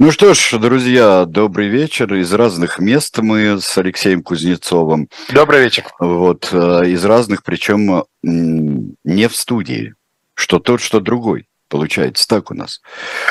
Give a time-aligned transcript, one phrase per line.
[0.00, 2.12] Ну что ж, друзья, добрый вечер.
[2.14, 5.08] Из разных мест мы с Алексеем Кузнецовым.
[5.32, 5.84] Добрый вечер.
[6.00, 9.94] Вот, э, из разных, причем не в студии.
[10.34, 11.46] Что тот, что другой.
[11.68, 12.82] Получается так у нас.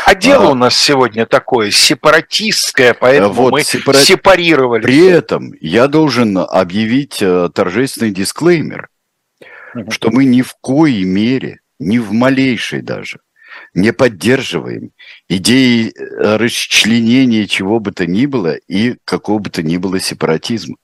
[0.05, 3.97] А дело а, у нас сегодня такое сепаратистское, поэтому вот, мы сепара...
[3.97, 4.83] сепарировали.
[4.83, 8.87] При этом я должен объявить э, торжественный дисклеймер,
[9.75, 9.91] угу.
[9.91, 13.19] что мы ни в коей мере, ни в малейшей даже,
[13.73, 14.91] не поддерживаем
[15.37, 20.75] идеи э, расчленения чего бы то ни было и какого бы то ни было сепаратизма.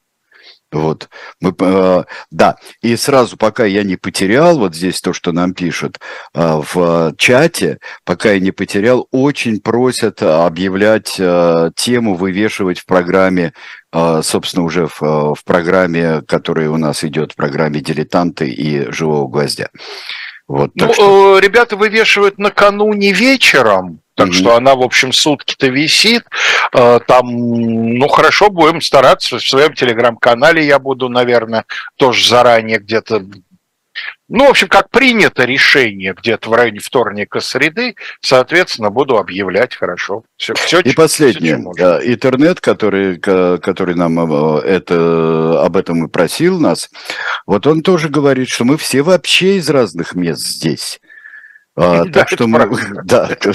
[0.71, 1.09] Вот,
[1.41, 5.97] мы, э, да, и сразу, пока я не потерял, вот здесь то, что нам пишут
[6.35, 13.53] э, в чате, пока я не потерял, очень просят объявлять э, тему, вывешивать в программе,
[13.91, 18.91] э, собственно, уже в, э, в программе, которая у нас идет, в программе «Дилетанты» и
[18.91, 19.69] «Живого гвоздя».
[20.47, 21.38] Вот, ну, что...
[21.38, 24.33] Э, ребята вывешивают накануне вечером, так mm-hmm.
[24.33, 26.23] что она, в общем, сутки-то висит.
[26.73, 29.38] Э, там, ну, хорошо, будем стараться.
[29.38, 31.63] В своем телеграм-канале я буду, наверное,
[31.95, 33.23] тоже заранее где-то
[34.29, 40.23] ну, в общем, как принято решение где-то в районе вторника, среды, соответственно, буду объявлять хорошо.
[40.38, 41.57] Все, все, и последнее.
[41.75, 46.89] Все, Интернет, который, который нам э, это, об этом и просил нас,
[47.47, 51.01] вот он тоже говорит, что мы все вообще из разных мест здесь.
[51.81, 52.59] А, да, так что мы,
[53.05, 53.53] да, это,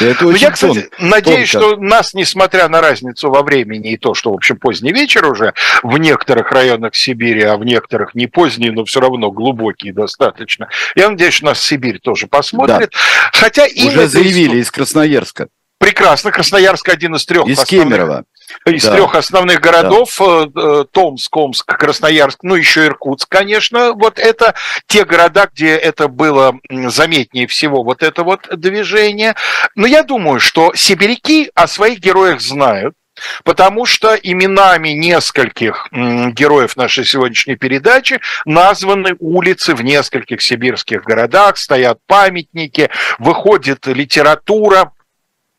[0.00, 1.66] это очень Я, кстати, тон, надеюсь, тонко.
[1.74, 5.52] что нас, несмотря на разницу во времени и то, что, в общем, поздний вечер уже
[5.82, 10.70] в некоторых районах Сибири, а в некоторых не поздний, но все равно глубокий достаточно.
[10.96, 12.90] Я надеюсь, что нас Сибирь тоже посмотрит.
[12.90, 13.38] Да.
[13.38, 15.48] Хотя уже заявили из Красноярска.
[15.78, 16.32] Прекрасно.
[16.32, 17.46] Красноярск один из трех.
[17.46, 18.24] Из основных, Кемерово.
[18.66, 18.92] Из да.
[18.94, 20.16] трех основных городов.
[20.18, 20.24] Да.
[20.24, 23.92] Э, э, Томск, Омск, Красноярск, ну еще Иркутск, конечно.
[23.92, 24.54] Вот это
[24.86, 29.36] те города, где это было заметнее всего, вот это вот движение.
[29.76, 32.94] Но я думаю, что сибиряки о своих героях знают.
[33.42, 41.98] Потому что именами нескольких героев нашей сегодняшней передачи названы улицы в нескольких сибирских городах, стоят
[42.06, 44.92] памятники, выходит литература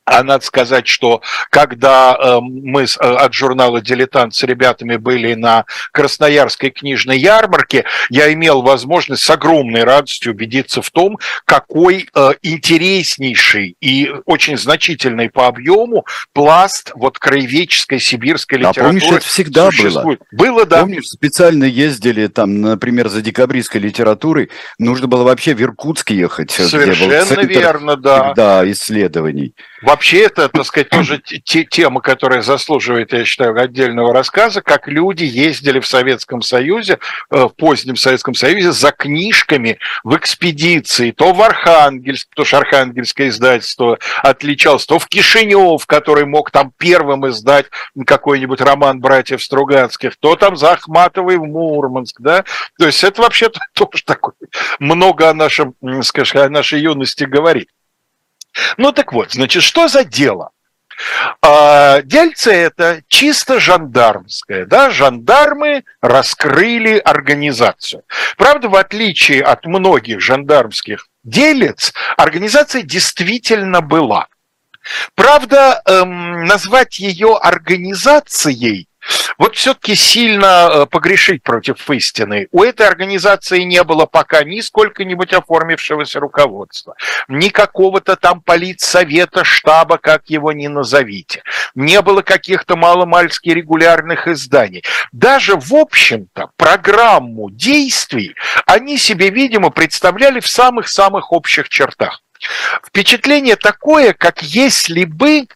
[0.10, 1.22] а надо сказать, что
[1.52, 8.34] когда э, мы э, от журнала «Дилетант» с ребятами были на Красноярской книжной ярмарке, я
[8.34, 15.48] имел возможность с огромной радостью убедиться в том, какой э, интереснейший и очень значительный по
[15.48, 20.22] объему пласт вот краеведческой сибирской литературы а помнишь, это всегда существует.
[20.32, 20.50] было?
[20.50, 20.82] Было, да.
[20.82, 24.50] Помнишь, специально ездили там, например, за декабристской литературой,
[24.80, 26.52] нужно было вообще в Иркутск ехать.
[26.52, 28.34] Совершенно верно, да.
[28.34, 29.54] Да, исследований.
[29.82, 35.80] Вообще это, так сказать, тоже тема, которая заслуживает, я считаю, отдельного рассказа, как люди ездили
[35.80, 37.00] в Советском Союзе,
[37.32, 43.30] э, в позднем Советском Союзе за книжками в экспедиции, то в Архангельск, потому что Архангельское
[43.30, 47.68] издательство отличалось, то в Кишинев, который мог там первым издать
[48.06, 52.44] какой-нибудь роман братьев Стругацких, то там за Ахматовой в Мурманск, да,
[52.78, 54.34] то есть это вообще-то тоже такое
[54.80, 57.70] много о нашем, скажем, о нашей юности говорит.
[58.78, 60.52] Ну так вот, значит, что за дело?
[61.42, 68.04] А, дельце это чисто жандармское, да, жандармы раскрыли организацию.
[68.38, 74.28] Правда, в отличие от многих жандармских делец, организация действительно была.
[75.16, 78.89] Правда, эм, назвать ее организацией
[79.40, 82.50] вот все-таки сильно э, погрешить против истины.
[82.52, 86.96] У этой организации не было пока ни сколько-нибудь оформившегося руководства,
[87.30, 91.42] ни какого-то там политсовета, штаба, как его ни назовите.
[91.74, 94.84] Не было каких-то маломальски регулярных изданий.
[95.14, 98.36] Даже, в общем-то, программу действий
[98.66, 102.22] они себе, видимо, представляли в самых-самых общих чертах.
[102.86, 105.48] Впечатление такое, как если бы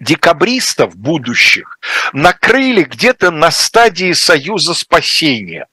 [0.00, 1.78] декабристов будущих
[2.12, 5.66] накрыли где-то на стадии Союза спасения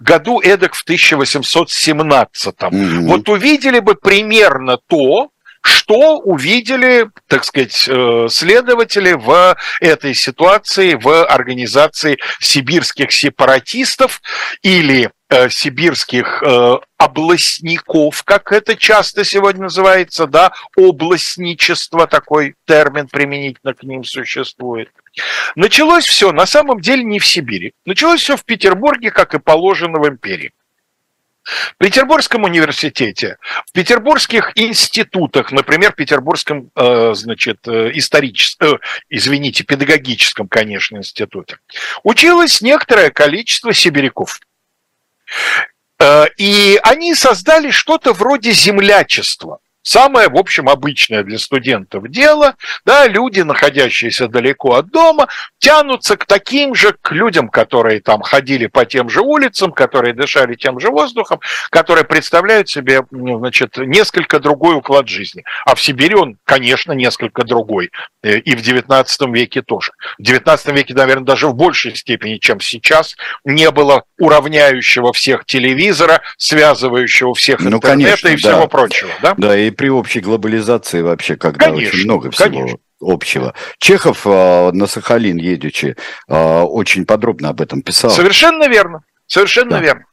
[0.00, 2.54] году эдак в 1817.
[2.54, 3.00] Mm-hmm.
[3.06, 5.30] Вот увидели бы примерно то,
[5.62, 14.20] что увидели, так сказать, э, следователи в этой ситуации в организации сибирских сепаратистов
[14.62, 23.74] или э, сибирских э, областников, как это часто сегодня называется, да, областничество, такой термин применительно
[23.74, 24.90] к ним существует.
[25.56, 27.72] Началось все на самом деле не в Сибири.
[27.86, 30.52] Началось все в Петербурге, как и положено в империи.
[31.44, 33.36] В Петербургском университете,
[33.66, 41.58] в петербургских институтах, например, в Петербургском, э, значит, э, историческом, извините, педагогическом, конечно, институте,
[42.04, 44.38] училось некоторое количество сибиряков.
[46.36, 53.40] И они создали что-то вроде землячества– Самое, в общем, обычное для студентов дело, да, люди,
[53.40, 59.08] находящиеся далеко от дома, тянутся к таким же, к людям, которые там ходили по тем
[59.08, 61.40] же улицам, которые дышали тем же воздухом,
[61.70, 65.42] которые представляют себе, ну, значит, несколько другой уклад жизни.
[65.66, 67.90] А в Сибири он, конечно, несколько другой.
[68.22, 69.92] Э, и в XIX веке тоже.
[70.18, 76.22] В XIX веке, наверное, даже в большей степени, чем сейчас, не было уравняющего всех телевизора,
[76.36, 78.66] связывающего всех ну, интернета конечно, и всего да.
[78.68, 79.10] прочего.
[79.20, 79.34] Да?
[79.36, 82.78] да, и при общей глобализации вообще, когда конечно, очень много всего конечно.
[83.00, 83.54] общего.
[83.78, 85.96] Чехов э, на Сахалин едучи
[86.28, 88.10] э, очень подробно об этом писал.
[88.10, 89.02] Совершенно верно.
[89.32, 89.80] Совершенно да.
[89.80, 90.04] верно.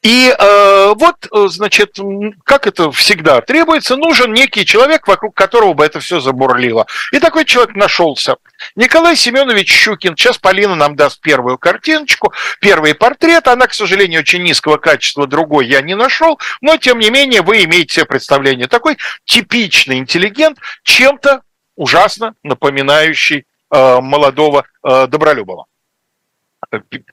[0.00, 1.98] И э, вот, э, значит,
[2.44, 6.86] как это всегда требуется, нужен некий человек, вокруг которого бы это все забурлило.
[7.12, 8.36] И такой человек нашелся.
[8.74, 10.16] Николай Семенович Щукин.
[10.16, 13.48] Сейчас Полина нам даст первую картиночку, первый портрет.
[13.48, 17.64] Она, к сожалению, очень низкого качества, другой я не нашел, но, тем не менее, вы
[17.64, 18.66] имеете себе представление.
[18.66, 18.96] Такой
[19.26, 21.42] типичный интеллигент, чем-то
[21.76, 25.66] ужасно напоминающий э, молодого э, Добролюбова.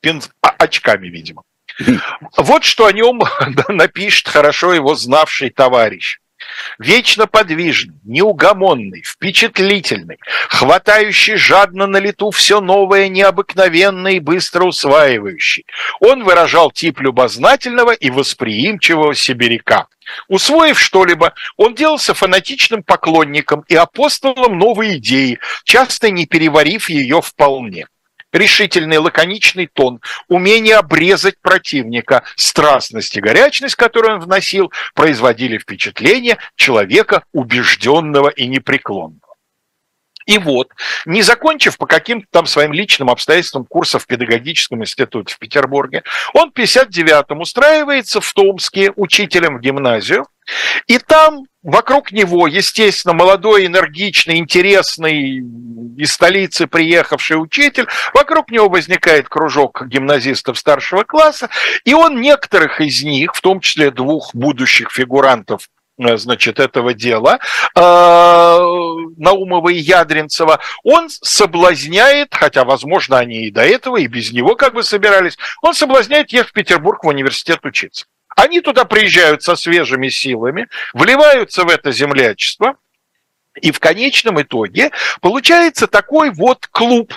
[0.01, 0.21] Пен...
[0.41, 1.43] очками, видимо.
[2.37, 3.21] Вот что о нем
[3.69, 6.19] напишет хорошо его знавший товарищ.
[6.79, 10.17] Вечно подвижный, неугомонный, впечатлительный,
[10.49, 15.65] хватающий жадно на лету все новое, необыкновенное и быстро усваивающий.
[15.99, 19.87] Он выражал тип любознательного и восприимчивого сибиряка.
[20.27, 27.85] Усвоив что-либо, он делался фанатичным поклонником и апостолом новой идеи, часто не переварив ее вполне
[28.31, 37.23] решительный, лаконичный тон, умение обрезать противника, страстность и горячность, которую он вносил, производили впечатление человека
[37.31, 39.30] убежденного и непреклонного.
[40.31, 40.69] И вот,
[41.05, 46.51] не закончив по каким-то там своим личным обстоятельствам курса в педагогическом институте в Петербурге, он
[46.51, 50.25] в 59-м устраивается в Томске учителем в гимназию,
[50.87, 55.43] и там вокруг него, естественно, молодой, энергичный, интересный
[55.97, 61.49] из столицы приехавший учитель, вокруг него возникает кружок гимназистов старшего класса,
[61.83, 65.67] и он некоторых из них, в том числе двух будущих фигурантов
[66.17, 67.39] значит, этого дела,
[67.75, 67.79] э,
[69.17, 74.73] Наумова и Ядринцева, он соблазняет, хотя, возможно, они и до этого, и без него как
[74.73, 78.05] бы собирались, он соблазняет ехать в Петербург в университет учиться.
[78.35, 82.75] Они туда приезжают со свежими силами, вливаются в это землячество,
[83.61, 87.13] и в конечном итоге получается такой вот клуб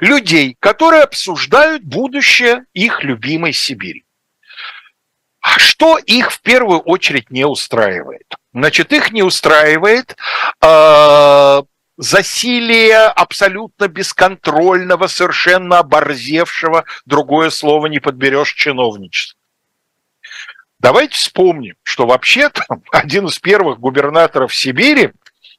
[0.00, 4.04] людей, которые обсуждают будущее их любимой Сибири.
[5.40, 8.34] Что их в первую очередь не устраивает?
[8.52, 10.16] Значит, их не устраивает
[10.60, 11.62] э,
[11.96, 19.38] засилие абсолютно бесконтрольного, совершенно оборзевшего, другое слово не подберешь, чиновничества.
[20.80, 22.62] Давайте вспомним, что вообще-то
[22.92, 25.12] один из первых губернаторов Сибири,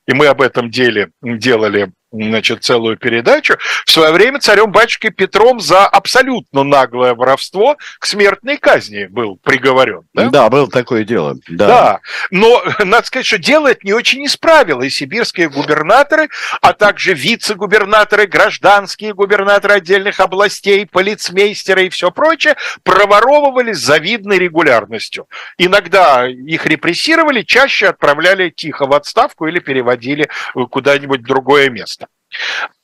[0.07, 5.85] и мы об этом деле делали значит, целую передачу, в свое время царем-батюшкой Петром за
[5.87, 10.01] абсолютно наглое воровство к смертной казни был приговорен.
[10.13, 11.35] Да, да было такое дело.
[11.47, 11.67] Да.
[11.67, 11.99] да,
[12.31, 16.29] но надо сказать, что дело это не очень исправило, и сибирские губернаторы,
[16.61, 25.27] а также вице-губернаторы, гражданские губернаторы отдельных областей, полицмейстеры и все прочее проворовывались с завидной регулярностью.
[25.57, 31.98] Иногда их репрессировали, чаще отправляли тихо в отставку или переводили куда-нибудь в другое место.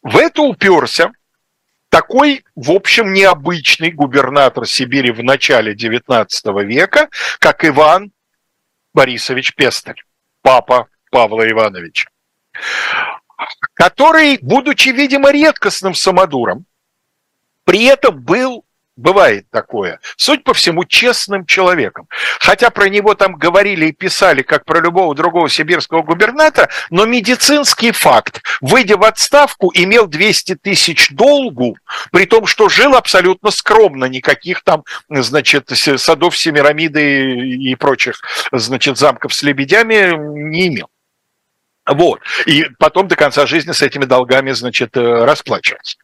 [0.02, 1.12] В это уперся
[1.90, 6.28] такой, в общем, необычный губернатор Сибири в начале XIX
[6.64, 8.12] века, как Иван
[8.94, 10.04] Борисович Пестель,
[10.42, 12.10] папа Павла Ивановича,
[13.74, 16.66] который, будучи, видимо, редкостным самодуром,
[17.64, 18.66] при этом был
[18.98, 20.00] Бывает такое.
[20.16, 22.08] Суть по всему, честным человеком.
[22.40, 27.92] Хотя про него там говорили и писали, как про любого другого сибирского губернатора, но медицинский
[27.92, 28.42] факт.
[28.62, 31.78] Выйдя в отставку, имел 200 тысяч долгу,
[32.12, 38.22] при том, что жил абсолютно скромно, никаких там, значит, садов Семирамиды и прочих,
[38.54, 40.16] значит, замков с лебедями
[40.50, 40.90] не имел.
[41.86, 42.22] Вот.
[42.46, 45.98] И потом до конца жизни с этими долгами, значит, э, расплачивался.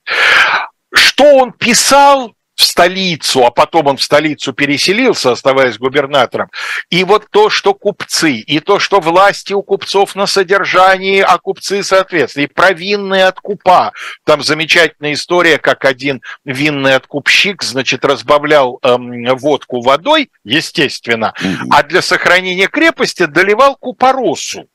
[0.94, 6.50] Что он писал, в столицу, а потом он в столицу переселился, оставаясь губернатором.
[6.90, 11.82] И вот то, что купцы, и то, что власти у купцов на содержании, а купцы,
[11.84, 13.94] соответственно, и провинные откупа.
[14.26, 21.34] Там замечательная история, как один винный откупщик, значит, разбавлял эм, водку водой, естественно,
[21.72, 24.68] а для сохранения крепости доливал купоросу.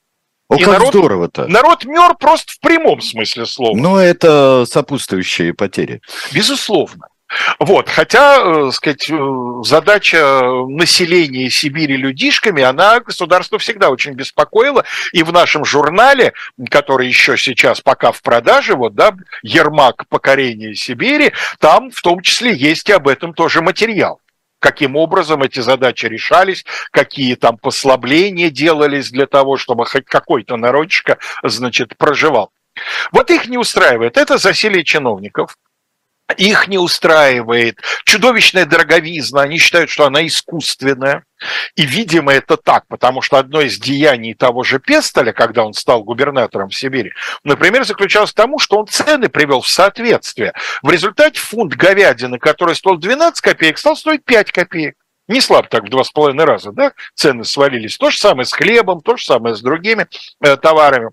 [0.48, 1.46] О, и как народ, здорово-то.
[1.46, 3.76] Народ мер просто в прямом смысле слова.
[3.76, 6.00] Но это сопутствующие потери.
[6.32, 7.08] Безусловно.
[7.58, 9.16] Вот, хотя, э, сказать, э,
[9.64, 16.34] задача населения Сибири людишками, она государство всегда очень беспокоила, и в нашем журнале,
[16.70, 22.54] который еще сейчас пока в продаже, вот, да, Ермак покорения Сибири, там в том числе
[22.54, 24.20] есть и об этом тоже материал
[24.58, 31.18] каким образом эти задачи решались, какие там послабления делались для того, чтобы хоть какой-то народчика,
[31.44, 32.50] значит, проживал.
[33.12, 34.16] Вот их не устраивает.
[34.16, 35.56] Это засилие чиновников,
[36.36, 41.24] их не устраивает чудовищная дороговизна, они считают, что она искусственная.
[41.74, 46.02] И, видимо, это так, потому что одно из деяний того же Пестоля, когда он стал
[46.02, 47.12] губернатором в Сибири,
[47.44, 50.54] например, заключалось в том, что он цены привел в соответствие.
[50.82, 54.96] В результате фунт говядины, который стоил 12 копеек, стал стоить 5 копеек.
[55.28, 57.98] Не слабо так в два с половиной раза, да, цены свалились.
[57.98, 60.06] То же самое с хлебом, то же самое с другими
[60.40, 61.10] э, товарами.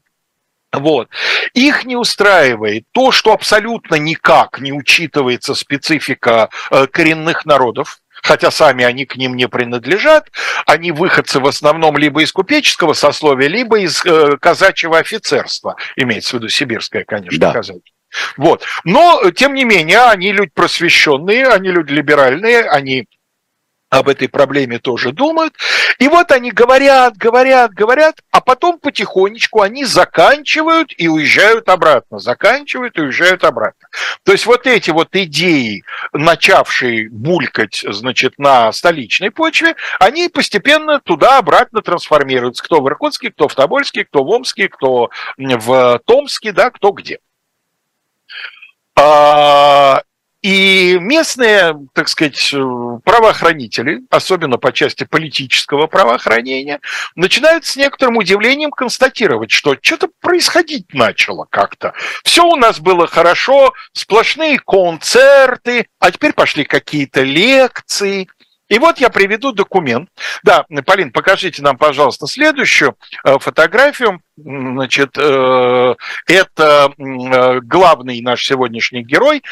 [0.73, 1.07] Вот.
[1.53, 8.83] Их не устраивает то, что абсолютно никак не учитывается специфика э, коренных народов, хотя сами
[8.83, 10.31] они к ним не принадлежат,
[10.65, 16.33] они выходцы в основном либо из купеческого сословия, либо из э, казачьего офицерства, имеется в
[16.39, 17.53] виду сибирское, конечно, да.
[17.53, 17.93] казачье.
[18.37, 18.63] Вот.
[18.83, 23.07] Но, тем не менее, они люди просвещенные, они люди либеральные, они
[23.93, 25.53] об этой проблеме тоже думают.
[25.99, 32.97] И вот они говорят, говорят, говорят, а потом потихонечку они заканчивают и уезжают обратно, заканчивают
[32.97, 33.87] и уезжают обратно.
[34.23, 41.83] То есть вот эти вот идеи, начавшие булькать, значит, на столичной почве, они постепенно туда-обратно
[41.83, 42.63] трансформируются.
[42.63, 47.19] Кто в Иркутске, кто в Тобольске, кто в Омске, кто в Томске, да, кто где.
[50.43, 52.53] И местные, так сказать,
[53.05, 56.81] правоохранители, особенно по части политического правоохранения,
[57.15, 61.93] начинают с некоторым удивлением констатировать, что что-то происходить начало как-то.
[62.25, 68.27] Все у нас было хорошо, сплошные концерты, а теперь пошли какие-то лекции.
[68.67, 70.09] И вот я приведу документ.
[70.43, 74.19] Да, Полин, покажите нам, пожалуйста, следующую э, фотографию.
[74.35, 75.95] Значит, э,
[76.27, 79.43] это э, главный наш сегодняшний герой,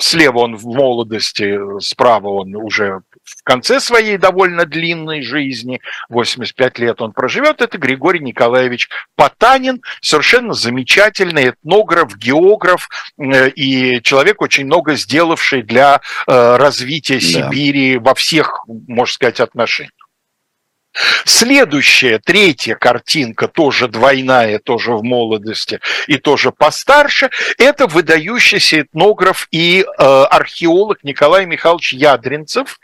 [0.00, 7.02] Слева он в молодости, справа он уже в конце своей довольно длинной жизни, 85 лет
[7.02, 12.88] он проживет, это Григорий Николаевич Потанин, совершенно замечательный этнограф, географ
[13.18, 17.20] э, и человек, очень много сделавший для э, развития да.
[17.20, 19.99] Сибири во всех, можно сказать, отношениях.
[21.24, 29.82] Следующая, третья картинка, тоже двойная, тоже в молодости и тоже постарше, это выдающийся этнограф и
[29.82, 32.80] э, археолог Николай Михайлович Ядринцев,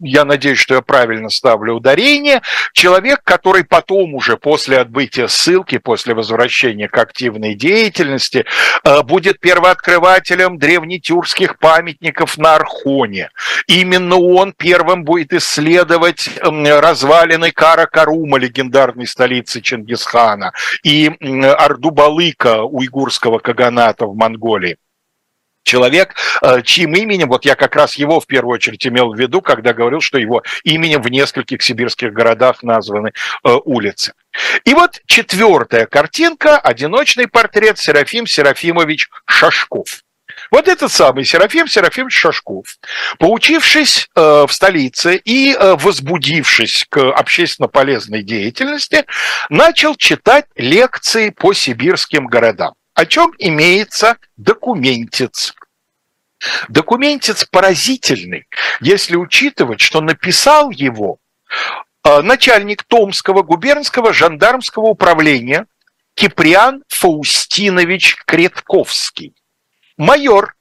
[0.00, 2.42] я надеюсь, что я правильно ставлю ударение,
[2.72, 8.44] человек, который потом уже после отбытия ссылки, после возвращения к активной деятельности,
[8.84, 13.30] э, будет первооткрывателем древнетюркских памятников на Архоне.
[13.66, 20.52] Именно он первым будет исследовать развалины Кара-Карума, легендарной столицы Чингисхана,
[20.82, 21.10] и
[21.58, 24.76] Ардубалыка, уйгурского каганата в Монголии
[25.62, 29.40] человек, э, чьим именем, вот я как раз его в первую очередь имел в виду,
[29.40, 33.12] когда говорил, что его именем в нескольких сибирских городах названы
[33.44, 34.12] э, улицы.
[34.64, 40.02] И вот четвертая картинка, одиночный портрет Серафим Серафимович Шашков.
[40.50, 42.66] Вот этот самый Серафим Серафимович Шашков,
[43.18, 49.04] поучившись э, в столице и э, возбудившись к общественно полезной деятельности,
[49.48, 55.54] начал читать лекции по сибирским городам о чем имеется документец.
[56.68, 58.46] Документец поразительный,
[58.82, 61.16] если учитывать, что написал его
[62.04, 65.66] э, начальник Томского губернского жандармского управления
[66.12, 69.34] Киприан Фаустинович Кретковский.
[69.96, 70.54] Майор.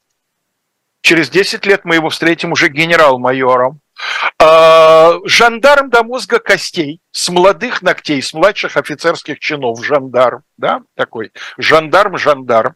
[1.01, 3.81] Через 10 лет мы его встретим уже генерал-майором.
[4.37, 11.31] А, жандарм до мозга костей, с молодых ногтей, с младших офицерских чинов, жандарм, да, такой.
[11.57, 12.75] Жандарм-жандарм.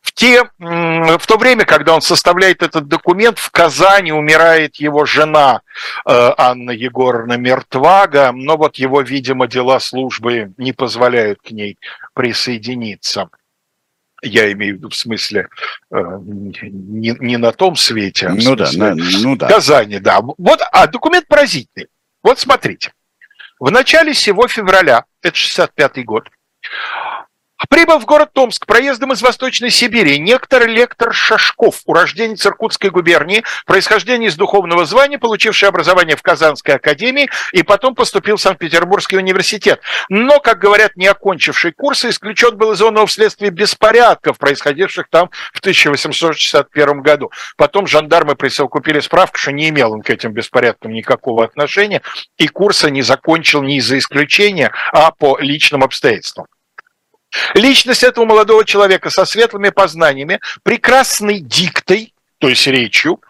[0.00, 5.60] В, те, в то время, когда он составляет этот документ, в Казани умирает его жена
[6.06, 11.78] э, Анна Егоровна Мертвага, но вот его, видимо, дела службы не позволяют к ней
[12.14, 13.28] присоединиться
[14.22, 15.48] я имею в виду в смысле
[15.90, 19.48] э, не, не на том свете, а в ну да, ну да.
[19.48, 20.20] Казани, да.
[20.20, 21.88] Вот, а документ поразительный.
[22.22, 22.92] Вот смотрите.
[23.58, 26.28] В начале всего февраля, это 65 год,
[27.72, 34.28] Прибыл в город Томск проездом из Восточной Сибири некоторый лектор Шашков, урожденец Иркутской губернии, происхождение
[34.28, 39.80] из духовного звания, получивший образование в Казанской академии и потом поступил в Санкт-Петербургский университет.
[40.10, 45.60] Но, как говорят, не окончивший курсы, исключен был из он вследствие беспорядков, происходивших там в
[45.60, 47.32] 1861 году.
[47.56, 52.02] Потом жандармы присовокупили справку, что не имел он к этим беспорядкам никакого отношения,
[52.36, 56.44] и курса не закончил не из-за исключения, а по личным обстоятельствам.
[57.54, 63.20] Личность этого молодого человека со светлыми познаниями, прекрасной диктой, то есть речью,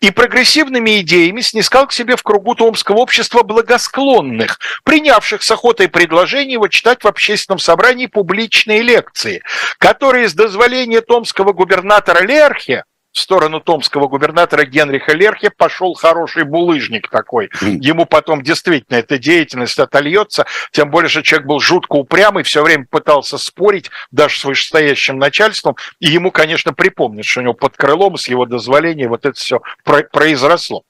[0.00, 6.54] и прогрессивными идеями снискал к себе в кругу Томского общества благосклонных, принявших с охотой предложение
[6.54, 9.42] его читать в общественном собрании публичные лекции,
[9.78, 12.84] которые с дозволения томского губернатора Лерхе
[13.18, 17.50] в сторону томского губернатора Генриха Лерхе пошел хороший булыжник такой.
[17.60, 22.86] Ему потом действительно эта деятельность отольется, тем более, что человек был жутко упрямый, все время
[22.88, 28.16] пытался спорить даже с вышестоящим начальством, и ему, конечно, припомнят, что у него под крылом
[28.16, 30.84] с его дозволения вот это все произросло.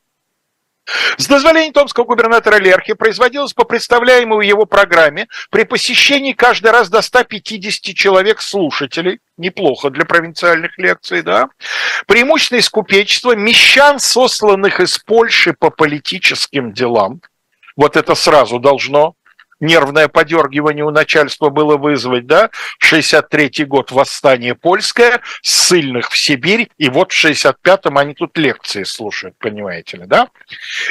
[1.17, 7.03] С дозволения томского губернатора Лерхи производилось по представляемой его программе при посещении каждый раз до
[7.03, 11.49] 150 человек слушателей, неплохо для провинциальных лекций, да,
[12.07, 17.21] преимущественно из купечества, мещан, сосланных из Польши по политическим делам,
[17.77, 19.15] вот это сразу должно
[19.61, 22.51] нервное подергивание у начальства было вызвать, да,
[22.83, 29.37] 63-й год восстание польское, ссыльных в Сибирь, и вот в 65-м они тут лекции слушают,
[29.39, 30.29] понимаете ли, да?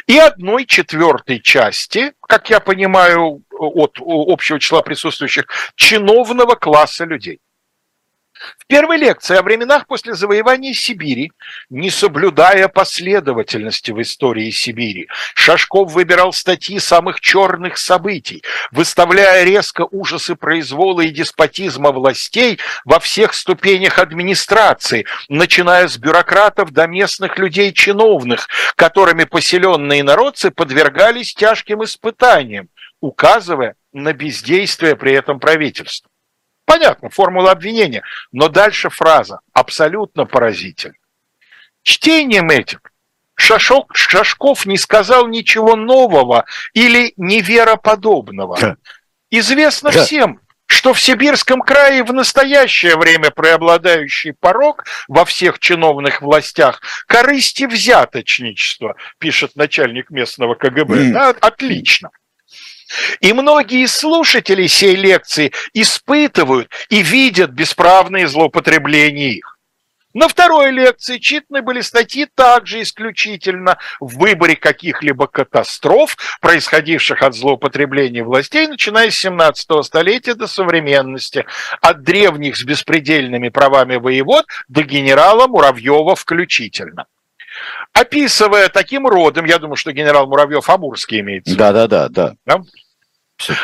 [0.07, 5.45] И одной четвертой части, как я понимаю, от общего числа присутствующих,
[5.75, 7.39] чиновного класса людей.
[8.57, 11.31] В первой лекции о временах после завоевания Сибири,
[11.69, 20.35] не соблюдая последовательности в истории Сибири, Шашков выбирал статьи самых черных событий, выставляя резко ужасы
[20.35, 29.23] произвола и деспотизма властей во всех ступенях администрации, начиная с бюрократов до местных людей-чиновных, которыми
[29.23, 32.69] поселенные народцы подвергались тяжким испытаниям,
[33.01, 36.09] указывая на бездействие при этом правительства.
[36.67, 40.95] Понятно, формула обвинения, но дальше фраза абсолютно поразительна.
[41.81, 42.81] Чтением этим
[43.35, 46.43] Шашок, Шашков не сказал ничего нового
[46.73, 48.57] или невероподобного.
[48.59, 48.75] Да.
[49.29, 50.03] Известно да.
[50.03, 57.63] всем, что в Сибирском крае в настоящее время преобладающий порог во всех чиновных властях корысти
[57.63, 60.95] взяточничества, пишет начальник местного КГБ.
[60.95, 61.11] Mm.
[61.13, 62.09] Да, отлично.
[63.19, 69.57] И многие слушатели сей лекции испытывают и видят бесправные злоупотребления их.
[70.17, 78.23] На второй лекции читаны были статьи также исключительно в выборе каких-либо катастроф, происходивших от злоупотребления
[78.23, 81.45] властей, начиная с 17 столетия до современности,
[81.81, 87.05] от древних с беспредельными правами воевод до генерала Муравьева включительно
[87.99, 91.55] описывая таким родом, я думаю, что генерал Муравьев Амурский имеется.
[91.55, 92.33] Да, да, да, да.
[92.45, 92.61] да?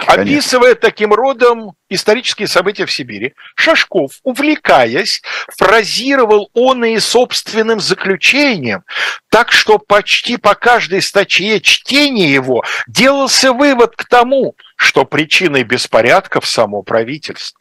[0.06, 5.24] Описывая таким родом исторические события в Сибири, Шашков, увлекаясь,
[5.58, 8.84] фразировал он и собственным заключением,
[9.30, 16.46] так что почти по каждой статье чтения его делался вывод к тому, что причиной беспорядков
[16.46, 17.60] само правительство.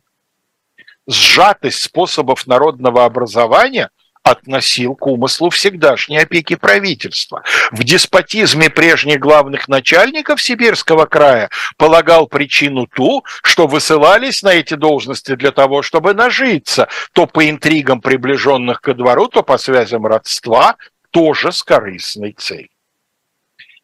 [1.09, 3.89] Сжатость способов народного образования–
[4.33, 7.42] относил к умыслу всегдашней опеки правительства.
[7.71, 15.37] В деспотизме прежних главных начальников Сибирского края полагал причину ту, что высылались на эти должности
[15.37, 20.77] для того, чтобы нажиться, то по интригам приближенных ко двору, то по связям родства,
[21.11, 22.68] тоже с корыстной целью.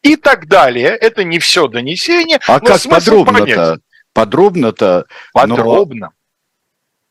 [0.02, 0.88] И так далее.
[0.88, 2.38] Это не все донесение.
[2.46, 3.78] А как подробно-то?
[4.12, 5.06] Подробно-то.
[5.32, 6.10] Подробно.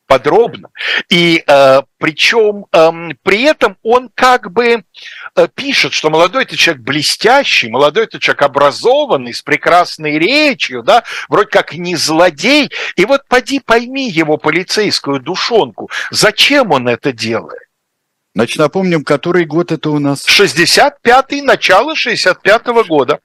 [0.10, 0.70] Но подробно.
[1.10, 2.92] И э, причем э,
[3.24, 4.84] при этом он как бы
[5.36, 11.04] э, пишет, что молодой это человек блестящий, молодой это человек образованный, с прекрасной речью, да,
[11.30, 12.72] вроде как не злодей.
[12.96, 17.62] И вот поди пойми его полицейскую душонку, зачем он это делает?
[18.34, 20.28] Значит, напомним, который год это у нас?
[20.28, 23.20] 65-й, начало 65-го года.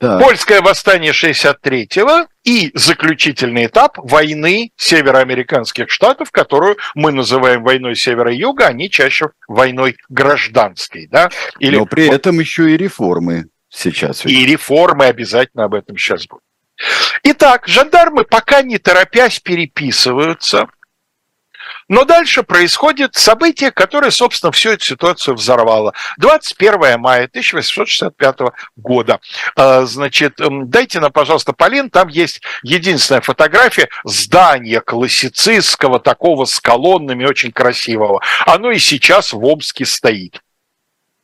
[0.00, 0.18] Да.
[0.18, 8.88] Польское восстание 63-го и заключительный этап войны североамериканских штатов, которую мы называем войной севера-юга, они
[8.88, 11.06] чаще войной гражданской.
[11.06, 11.28] Да?
[11.58, 11.76] Или...
[11.76, 14.24] Но при этом еще и реформы сейчас.
[14.24, 16.44] И реформы обязательно об этом сейчас будут.
[17.22, 20.68] Итак, жандармы пока не торопясь переписываются,
[21.90, 25.92] Но дальше происходит событие, которое, собственно, всю эту ситуацию взорвало.
[26.18, 28.38] 21 мая 1865
[28.76, 29.18] года.
[29.56, 37.24] А, значит, дайте нам, пожалуйста, Полин, там есть единственная фотография здания классицистского, такого с колоннами,
[37.24, 38.22] очень красивого.
[38.46, 40.40] Оно и сейчас в Омске стоит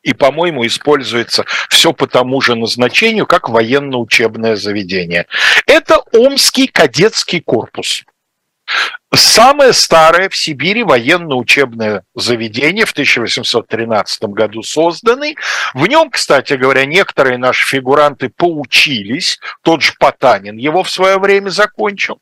[0.03, 5.27] и, по-моему, используется все по тому же назначению, как военно-учебное заведение.
[5.67, 8.05] Это Омский кадетский корпус.
[9.15, 15.37] Самое старое в Сибири военно-учебное заведение в 1813 году созданный.
[15.75, 19.39] В нем, кстати говоря, некоторые наши фигуранты поучились.
[19.63, 22.21] Тот же Потанин его в свое время закончил.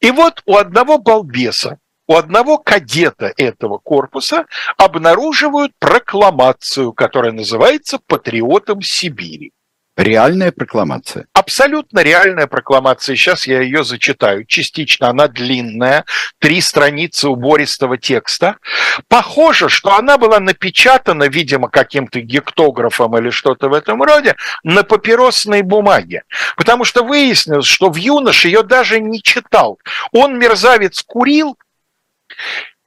[0.00, 8.82] И вот у одного балбеса, у одного кадета этого корпуса обнаруживают прокламацию, которая называется «Патриотом
[8.82, 9.52] Сибири».
[10.00, 11.26] Реальная прокламация?
[11.34, 13.16] Абсолютно реальная прокламация.
[13.16, 14.46] Сейчас я ее зачитаю.
[14.46, 16.06] Частично она длинная,
[16.38, 18.56] три страницы убористого текста.
[19.08, 25.60] Похоже, что она была напечатана, видимо, каким-то гектографом или что-то в этом роде, на папиросной
[25.60, 26.22] бумаге.
[26.56, 29.78] Потому что выяснилось, что в юноше ее даже не читал.
[30.12, 31.58] Он, мерзавец, курил,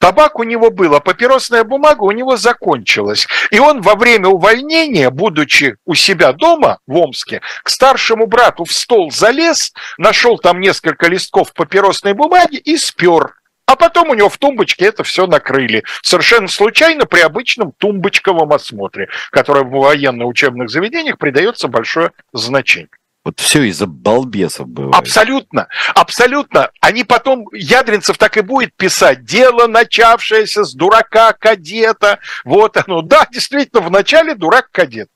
[0.03, 3.25] Табак у него был, а папиросная бумага у него закончилась.
[3.51, 8.73] И он во время увольнения, будучи у себя дома в Омске, к старшему брату в
[8.73, 13.35] стол залез, нашел там несколько листков папиросной бумаги и спер.
[13.65, 15.85] А потом у него в тумбочке это все накрыли.
[16.01, 22.89] Совершенно случайно при обычном тумбочковом осмотре, который в военно-учебных заведениях придается большое значение.
[23.23, 24.91] Вот все из-за балбесов было.
[24.93, 26.71] Абсолютно, абсолютно.
[26.81, 32.19] Они потом, Ядринцев так и будет писать, дело, начавшееся с дурака-кадета.
[32.43, 33.01] Вот оно.
[33.01, 35.09] Да, действительно, вначале дурак-кадет.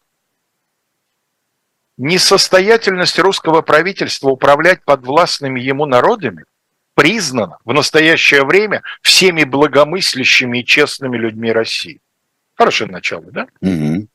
[1.98, 6.46] Несостоятельность русского правительства управлять подвластными ему народами
[6.94, 12.00] признана в настоящее время всеми благомыслящими и честными людьми России.
[12.56, 13.48] Хорошее начало, да?
[13.62, 14.08] Угу.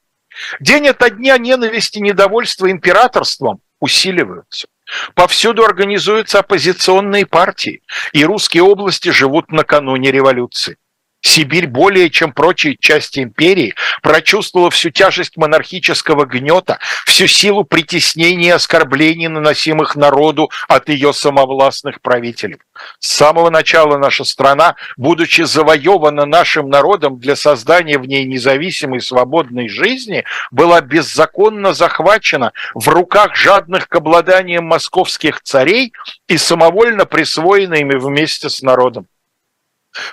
[0.60, 4.68] День ото дня ненависти и недовольства императорством усиливаются.
[5.14, 10.76] Повсюду организуются оппозиционные партии, и русские области живут накануне революции.
[11.22, 18.50] Сибирь более чем прочие части империи прочувствовала всю тяжесть монархического гнета, всю силу притеснений и
[18.50, 22.58] оскорблений, наносимых народу от ее самовластных правителей.
[22.98, 29.68] С самого начала наша страна, будучи завоевана нашим народом для создания в ней независимой свободной
[29.68, 35.92] жизни, была беззаконно захвачена в руках жадных к обладаниям московских царей
[36.26, 39.06] и самовольно присвоена ими вместе с народом.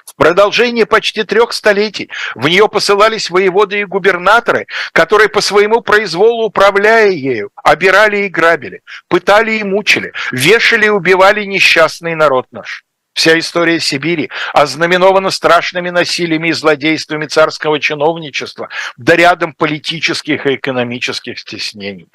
[0.05, 6.45] В продолжение почти трех столетий в нее посылались воеводы и губернаторы, которые по своему произволу,
[6.45, 12.83] управляя ею, обирали и грабили, пытали и мучили, вешали и убивали несчастный народ наш.
[13.13, 21.39] Вся история Сибири ознаменована страшными насилиями и злодействами царского чиновничества, да рядом политических и экономических
[21.39, 22.07] стеснений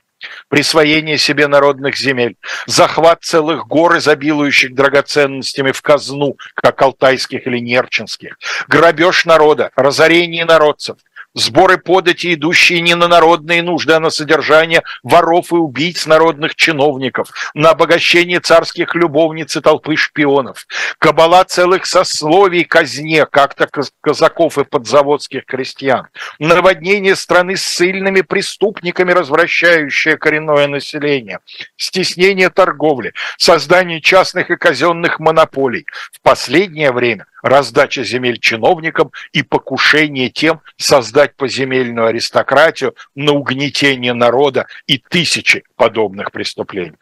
[0.48, 8.38] присвоение себе народных земель, захват целых гор, изобилующих драгоценностями в казну, как алтайских или нерчинских,
[8.68, 10.96] грабеж народа, разорение народцев–
[11.34, 17.28] сборы подати, идущие не на народные нужды, а на содержание воров и убийц народных чиновников,
[17.54, 20.66] на обогащение царских любовниц и толпы шпионов,
[20.98, 23.68] кабала целых сословий казне, как-то
[24.00, 31.40] казаков и подзаводских крестьян, наводнение страны ссыльными преступниками, развращающее коренное население,
[31.76, 35.86] стеснение торговли, создание частных и казенных монополий.
[36.12, 44.66] В последнее время раздача земель чиновникам и покушение тем создать поземельную аристократию на угнетение народа
[44.86, 46.96] и тысячи подобных преступлений.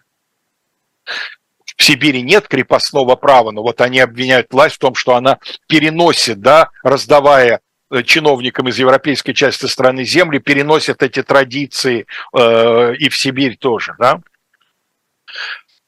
[1.77, 6.41] В Сибири нет крепостного права, но вот они обвиняют власть в том, что она переносит,
[6.41, 13.17] да, раздавая э, чиновникам из европейской части страны земли, переносит эти традиции э, и в
[13.17, 14.21] Сибирь тоже, да.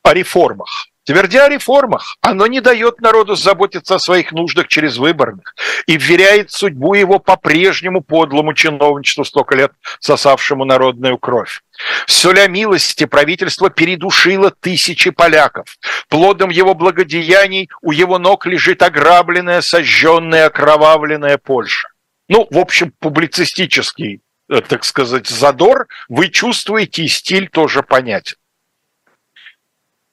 [0.02, 0.93] О реформах.
[1.04, 5.54] Твердя о реформах, оно не дает народу заботиться о своих нуждах через выборных
[5.86, 11.60] и вверяет судьбу его по-прежнему подлому чиновничеству, столько лет сосавшему народную кровь.
[12.06, 15.76] Соля милости правительство передушило тысячи поляков.
[16.08, 21.88] Плодом его благодеяний у его ног лежит ограбленная, сожженная, окровавленная Польша.
[22.28, 28.36] Ну, в общем, публицистический, э, так сказать, задор вы чувствуете, и стиль тоже понятен.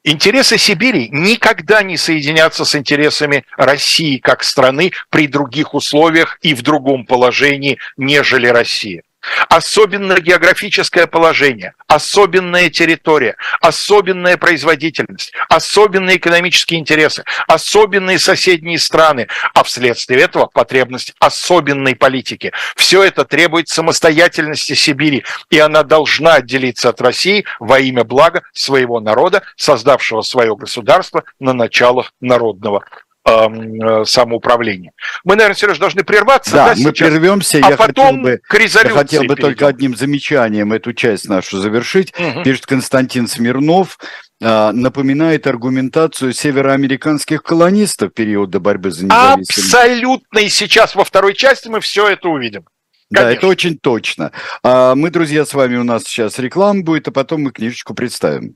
[0.04, 6.64] Интересы Сибири никогда не соединятся с интересами России как страны при других условиях и в
[6.64, 9.04] другом положении, нежели Россия.
[9.50, 20.22] Особенное географическое положение, особенная территория, особенная производительность, особенные экономические интересы, особенные соседние страны, а вследствие
[20.22, 22.52] этого потребность особенной политики.
[22.76, 29.00] Все это требует самостоятельности Сибири, и она должна отделиться от России во имя блага своего
[29.00, 32.84] народа, создавшего свое государство на началах народного
[33.32, 34.92] Э, самоуправления.
[35.24, 36.52] Мы, наверное, Сереж, должны прерваться.
[36.52, 37.60] Да, да мы прервемся.
[37.64, 39.44] А я потом хотел бы, к резолюции Я хотел бы перейдем.
[39.44, 42.14] только одним замечанием эту часть нашу завершить.
[42.18, 42.44] Угу.
[42.44, 43.98] Пишет Константин Смирнов,
[44.42, 49.58] э, напоминает аргументацию североамериканских колонистов периода борьбы за независимость.
[49.58, 50.40] Абсолютно.
[50.40, 52.66] И сейчас во второй части мы все это увидим.
[53.14, 53.30] Конечно.
[53.30, 54.32] Да, это очень точно.
[54.64, 58.56] А мы, друзья, с вами у нас сейчас реклама будет, а потом мы книжечку представим.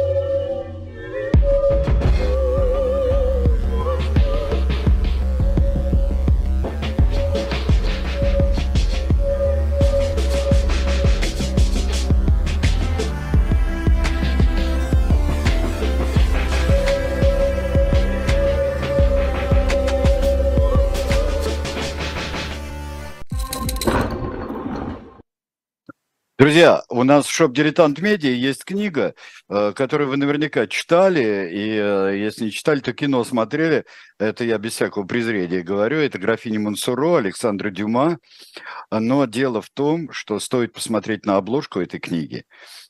[26.51, 29.15] Друзья, у нас в шоп «Дилетант Медиа» есть книга,
[29.47, 33.85] э, которую вы наверняка читали, и э, если не читали, то кино смотрели.
[34.19, 35.99] Это я без всякого презрения говорю.
[35.99, 38.17] Это «Графиня Монсуро» Александра Дюма.
[38.91, 42.43] Но дело в том, что стоит посмотреть на обложку этой книги,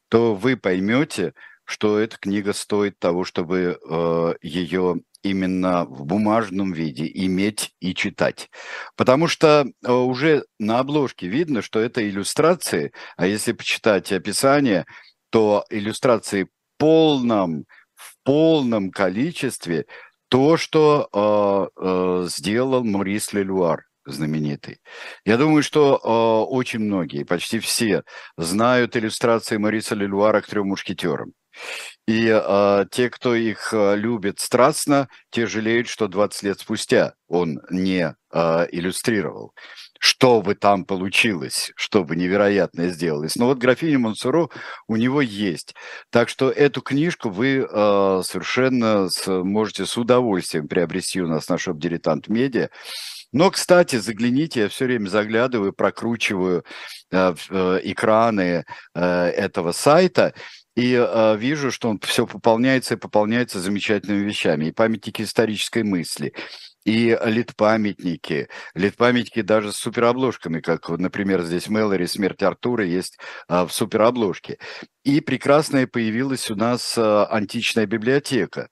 [0.09, 1.33] то вы поймете,
[1.71, 8.49] что эта книга стоит того, чтобы э, ее именно в бумажном виде иметь и читать.
[8.95, 14.85] Потому что э, уже на обложке видно, что это иллюстрации, а если почитать описание,
[15.29, 19.85] то иллюстрации полном, в полном количестве
[20.29, 24.79] то, что э, э, сделал Морис Лелюар знаменитый.
[25.25, 28.03] Я думаю, что э, очень многие, почти все,
[28.37, 31.33] знают иллюстрации Мариса Лелюара к трем мушкетерам.
[32.07, 37.59] И э, те, кто их э, любит страстно, те жалеют, что 20 лет спустя он
[37.69, 39.53] не э, иллюстрировал.
[39.99, 43.35] Что бы там получилось, что бы невероятное сделалось.
[43.35, 44.49] Но вот графиня Монсуро
[44.87, 45.75] у него есть.
[46.09, 51.77] Так что эту книжку вы э, совершенно можете с удовольствием приобрести у нас на шоп
[51.77, 52.69] «Дилетант Медиа».
[53.33, 56.65] Но, кстати, загляните, я все время заглядываю, прокручиваю
[57.11, 60.33] э, э, экраны э, этого сайта,
[60.75, 64.65] и э, вижу, что он все пополняется и пополняется замечательными вещами.
[64.65, 66.33] И памятники исторической мысли,
[66.83, 73.73] и литпамятники, литпамятники даже с суперобложками, как, например, здесь Мэлори «Смерть Артура» есть а, в
[73.73, 74.57] суперобложке.
[75.03, 78.69] И прекрасная появилась у нас а, античная библиотека.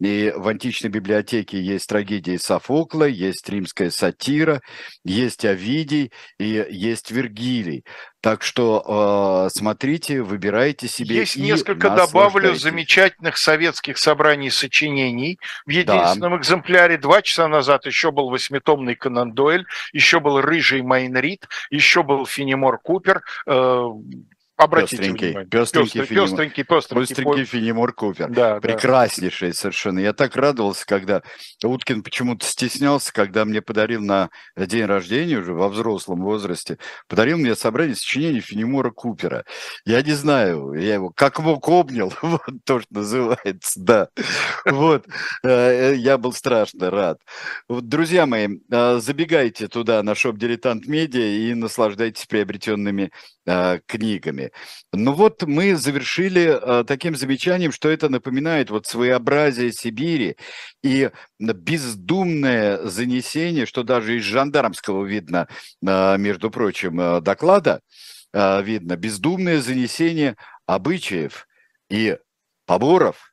[0.00, 4.60] И в античной библиотеке есть трагедии Софокла, есть римская сатира,
[5.04, 7.84] есть Овидий и есть Вергилий.
[8.20, 11.16] Так что э, смотрите, выбирайте себе.
[11.16, 16.38] Есть несколько добавлю замечательных советских собраний сочинений в единственном да.
[16.38, 16.98] экземпляре.
[16.98, 22.78] Два часа назад еще был восьмитомный Конан Дойль, еще был Рыжий Майнрид, еще был Финемор
[22.78, 23.22] Купер.
[23.46, 23.88] Э,
[24.58, 25.48] Обратите пестренький, внимание.
[25.48, 28.28] Пестренький, пестренький, пестренький, пестренький, пестренький Финемор Купер.
[28.28, 29.54] Да, Прекраснейший да.
[29.54, 30.00] совершенно.
[30.00, 31.22] Я так радовался, когда
[31.62, 37.54] Уткин почему-то стеснялся, когда мне подарил на день рождения уже во взрослом возрасте, подарил мне
[37.54, 39.44] собрание сочинений Финемора Купера.
[39.84, 44.08] Я не знаю, я его как мог обнял, вот то, что называется, да.
[44.64, 45.06] Вот,
[45.44, 47.20] э, я был страшно рад.
[47.68, 53.12] Друзья мои, э, забегайте туда на шоп «Дилетант Медиа» и наслаждайтесь приобретенными
[53.46, 53.78] э,
[54.48, 54.52] книгами.
[54.92, 60.36] Ну вот мы завершили э, таким замечанием, что это напоминает вот своеобразие Сибири
[60.82, 65.48] и бездумное занесение, что даже из жандармского видно,
[65.86, 67.80] э, между прочим, э, доклада,
[68.32, 71.46] э, видно, бездумное занесение обычаев
[71.90, 72.18] и
[72.66, 73.32] поборов,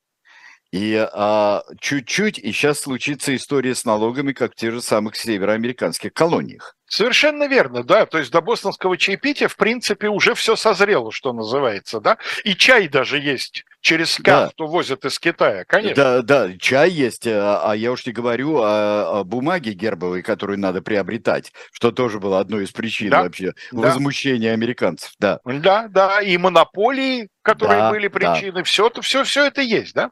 [0.71, 6.11] и а, чуть-чуть, и сейчас случится история с налогами, как в тех же самых североамериканских
[6.11, 6.75] колониях.
[6.87, 8.05] Совершенно верно, да.
[8.05, 12.17] То есть до бостонского чаепития, в принципе, уже все созрело, что называется, да.
[12.43, 14.65] И чай даже есть через КАФ, да.
[14.65, 15.95] возят из Китая, конечно.
[15.95, 20.57] Да, да, чай есть, а, а я уж не говорю о, о бумаге гербовой, которую
[20.57, 23.21] надо приобретать, что тоже было одной из причин да.
[23.21, 23.79] вообще да.
[23.79, 25.39] возмущения американцев, да.
[25.45, 28.63] Да, да, и монополии, которые да, были причины, да.
[28.63, 30.09] все, все, все это есть, да.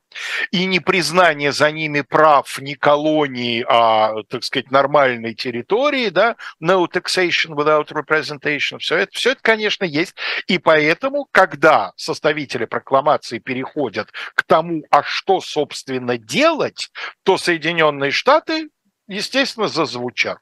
[0.52, 7.56] И непризнание за ними прав не колонии, а, так сказать, нормальной территории, да, no taxation
[7.56, 10.15] without representation, все это, все это, конечно, есть.
[10.47, 16.89] И поэтому, когда составители прокламации переходят к тому, а что, собственно, делать,
[17.23, 18.69] то Соединенные Штаты,
[19.08, 20.38] естественно, зазвучат.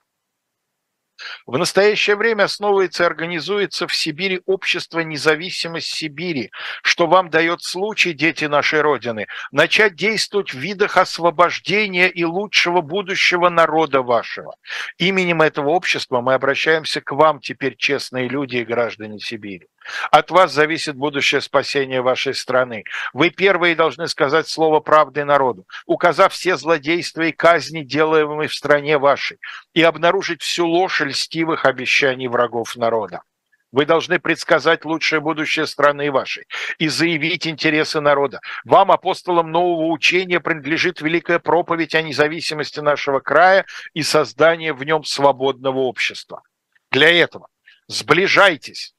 [1.46, 6.52] В настоящее время основывается и организуется в Сибири общество «Независимость Сибири»,
[6.84, 13.50] что вам дает случай, дети нашей Родины, начать действовать в видах освобождения и лучшего будущего
[13.50, 14.56] народа вашего.
[14.98, 19.68] Именем этого общества мы обращаемся к вам теперь, честные люди и граждане Сибири.
[20.12, 22.84] От вас зависит будущее спасение вашей страны.
[23.14, 28.98] Вы первые должны сказать слово правды народу, указав все злодейства и казни, делаемые в стране
[28.98, 29.40] вашей,
[29.74, 33.22] и обнаружить всю ложь льстивых обещаний врагов народа.
[33.72, 36.46] Вы должны предсказать лучшее будущее страны вашей
[36.78, 38.42] и заявить интересы народа.
[38.66, 45.06] Вам, апостолам нового учения, принадлежит великая проповедь о независимости нашего края и создание в нем
[45.06, 46.44] свободного общества.
[46.92, 47.48] Для этого
[47.88, 48.94] сближайтесь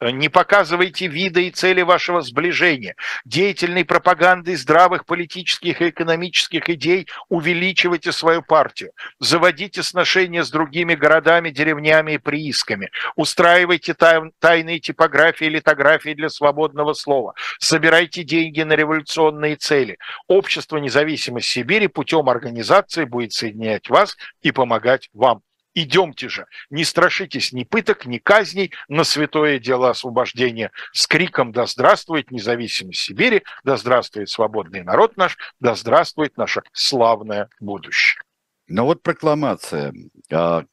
[0.00, 2.96] не показывайте виды и цели вашего сближения.
[3.24, 8.92] Деятельной пропагандой здравых политических и экономических идей увеличивайте свою партию.
[9.20, 12.90] Заводите сношения с другими городами, деревнями и приисками.
[13.16, 17.34] Устраивайте тайные типографии и литографии для свободного слова.
[17.58, 19.96] Собирайте деньги на революционные цели.
[20.28, 25.42] Общество независимости Сибири путем организации будет соединять вас и помогать вам.
[25.78, 30.72] Идемте же, не страшитесь ни пыток, ни казней на святое дело освобождения.
[30.92, 33.42] С криком «Да здравствует независимость Сибири!
[33.62, 35.36] Да здравствует свободный народ наш!
[35.60, 38.22] Да здравствует наше славное будущее!»
[38.68, 39.92] Но вот прокламация,
[40.32, 40.64] а,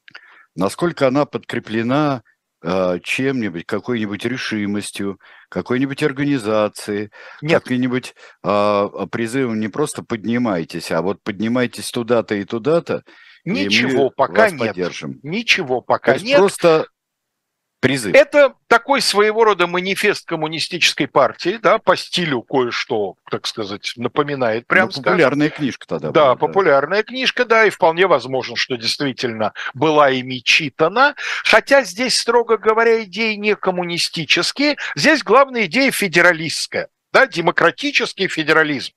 [0.56, 2.24] насколько она подкреплена
[2.62, 7.12] а, чем-нибудь, какой-нибудь решимостью, какой-нибудь организации,
[7.42, 13.04] каким-нибудь а, призывом не просто поднимайтесь, а вот поднимайтесь туда-то и туда-то,
[13.46, 14.76] Ничего пока нет.
[15.24, 16.38] Ничего пока нет.
[16.38, 16.88] Просто
[17.84, 18.16] призыв.
[18.16, 24.88] Это такой своего рода манифест коммунистической партии, да, по стилю кое-что, так сказать, напоминает прям
[24.88, 25.64] ну, популярная скажем.
[25.64, 26.12] книжка тогда.
[26.12, 27.04] Да, была, популярная да.
[27.04, 31.16] книжка, да, и вполне возможно, что действительно была ими читана.
[31.44, 34.78] Хотя здесь, строго говоря, идеи не коммунистические.
[34.96, 38.94] Здесь главная идея федералистская, да, демократический федерализм.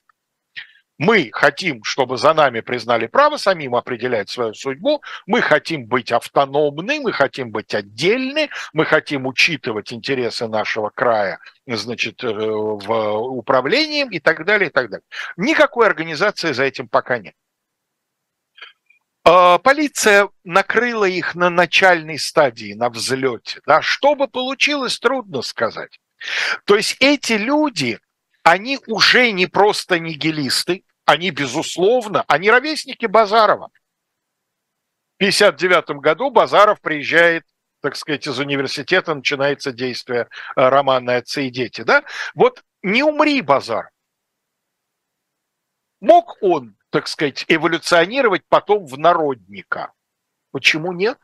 [0.99, 5.03] Мы хотим, чтобы за нами признали право самим определять свою судьбу.
[5.27, 12.25] Мы хотим быть автономны, мы хотим быть отдельны, мы хотим учитывать интересы нашего края значит,
[12.25, 15.05] э, в управлении и так далее, и так далее.
[15.37, 17.35] Никакой организации за этим пока нет.
[19.29, 23.61] А, полиция накрыла их на начальной стадии, на взлете.
[23.67, 23.83] Да?
[23.83, 25.99] Что бы получилось, трудно сказать.
[26.65, 27.99] То есть эти люди,
[28.47, 33.71] они уже не просто нигилисты, они, безусловно, они ровесники Базарова.
[35.19, 37.45] В 1959 году Базаров приезжает
[37.83, 40.23] так сказать, из университета начинается действие
[40.57, 41.83] э, романа «Отцы и дети».
[41.83, 42.03] Да?
[42.35, 43.91] Вот не умри, Базар.
[46.01, 49.93] Мог он, так сказать, эволюционировать потом в народника?
[50.51, 51.19] Почему нет?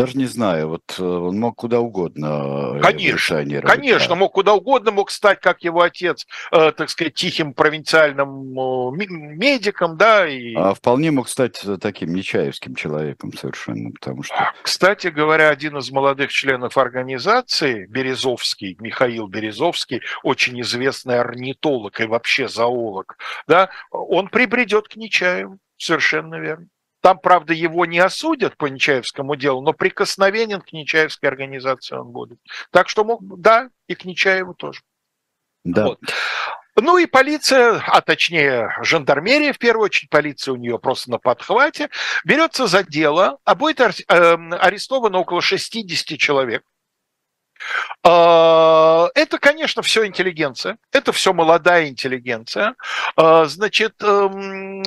[0.00, 4.14] Даже не знаю, вот э, он мог куда угодно э, Конечно, конечно, да.
[4.14, 9.98] мог куда угодно, мог стать, как его отец, э, так сказать, тихим провинциальным э, медиком,
[9.98, 10.26] да.
[10.26, 10.54] И...
[10.54, 14.34] А вполне мог стать таким нечаевским человеком совершенно, потому что...
[14.62, 22.48] Кстати говоря, один из молодых членов организации, Березовский, Михаил Березовский, очень известный орнитолог и вообще
[22.48, 26.68] зоолог, да, он прибредет к Нечаеву, совершенно верно.
[27.00, 32.38] Там, правда, его не осудят по Нечаевскому делу, но прикосновенен к Нечаевской организации он будет.
[32.70, 34.80] Так что, мог, да, и к Нечаеву тоже.
[35.64, 35.86] Да.
[35.86, 36.00] Вот.
[36.76, 41.90] Ну и полиция, а точнее жандармерия, в первую очередь, полиция у нее просто на подхвате,
[42.24, 46.62] берется за дело, а будет эм, арестовано около 60 человек.
[48.04, 52.74] А, это, конечно, все интеллигенция, это все молодая интеллигенция.
[53.16, 54.82] А, значит, эм,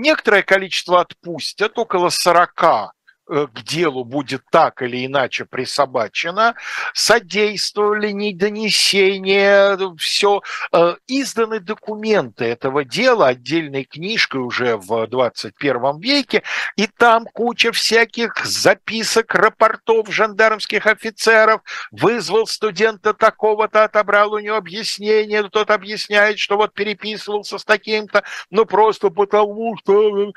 [0.00, 2.97] некоторое количество отпустят, около 40 Э,
[3.28, 6.54] к делу будет так или иначе присобачено,
[6.94, 16.42] содействовали не донесения, все, э, изданы документы этого дела отдельной книжкой уже в 21 веке,
[16.76, 21.60] и там куча всяких записок, рапортов жандармских офицеров,
[21.90, 28.64] вызвал студента такого-то, отобрал у него объяснение, тот объясняет, что вот переписывался с таким-то, ну
[28.64, 30.32] просто потому что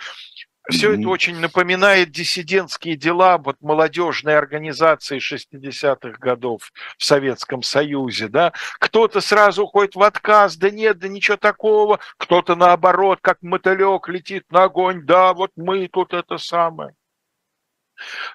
[0.70, 8.54] все это очень напоминает диссидентские дела вот молодежной организации 60-х годов в Советском Союзе, да.
[8.80, 12.00] Кто-то сразу уходит в отказ, да нет, да ничего такого.
[12.18, 16.96] Кто-то наоборот, как мотылек, летит на огонь, да, вот мы тут это самое.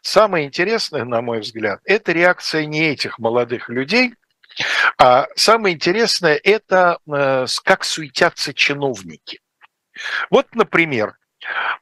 [0.03, 4.15] Самое интересное, на мой взгляд, это реакция не этих молодых людей,
[4.99, 9.41] а самое интересное– это э, как суетятся чиновники.
[10.31, 11.17] Вот, например,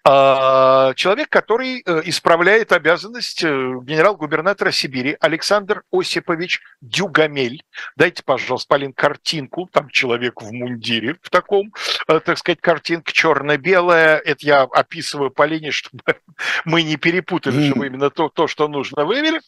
[0.05, 7.63] человек, который э, исправляет обязанность э, генерал-губернатора Сибири Александр Осипович Дюгамель.
[7.97, 9.67] Дайте, пожалуйста, Полин, картинку.
[9.73, 11.73] Там человек в мундире в таком,
[12.09, 14.19] э, так сказать, картинка черно-белая.
[14.19, 16.03] Это я описываю Полине, чтобы
[16.67, 19.41] мы не перепутали, чтобы именно то, то что нужно, вывели.